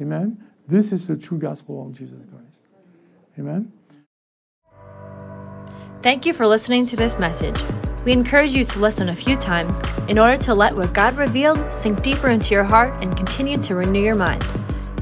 Amen. 0.00 0.42
This 0.68 0.92
is 0.92 1.08
the 1.08 1.16
true 1.16 1.38
gospel 1.38 1.86
of 1.86 1.92
Jesus 1.92 2.18
Christ. 2.30 2.62
Amen. 3.38 3.72
Thank 6.02 6.26
you 6.26 6.32
for 6.32 6.48
listening 6.48 6.84
to 6.86 6.96
this 6.96 7.20
message. 7.20 7.62
We 8.04 8.10
encourage 8.10 8.54
you 8.54 8.64
to 8.64 8.80
listen 8.80 9.10
a 9.10 9.14
few 9.14 9.36
times 9.36 9.80
in 10.08 10.18
order 10.18 10.36
to 10.38 10.52
let 10.52 10.74
what 10.74 10.92
God 10.92 11.16
revealed 11.16 11.70
sink 11.70 12.02
deeper 12.02 12.30
into 12.30 12.54
your 12.54 12.64
heart 12.64 13.00
and 13.00 13.16
continue 13.16 13.56
to 13.58 13.76
renew 13.76 14.02
your 14.02 14.16
mind. 14.16 14.44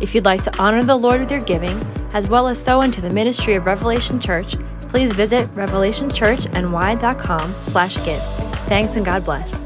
If 0.02 0.14
you'd 0.14 0.26
like 0.26 0.42
to 0.42 0.54
honor 0.58 0.84
the 0.84 0.96
Lord 0.96 1.20
with 1.20 1.30
your 1.30 1.40
giving, 1.40 1.80
as 2.12 2.28
well 2.28 2.48
as 2.48 2.62
sow 2.62 2.82
into 2.82 3.00
the 3.00 3.08
ministry 3.08 3.54
of 3.54 3.64
Revelation 3.64 4.20
Church, 4.20 4.58
please 4.88 5.14
visit 5.14 5.48
revelationchurchny.com 5.54 7.54
slash 7.64 7.94
give. 8.04 8.22
Thanks 8.66 8.96
and 8.96 9.06
God 9.06 9.24
bless. 9.24 9.64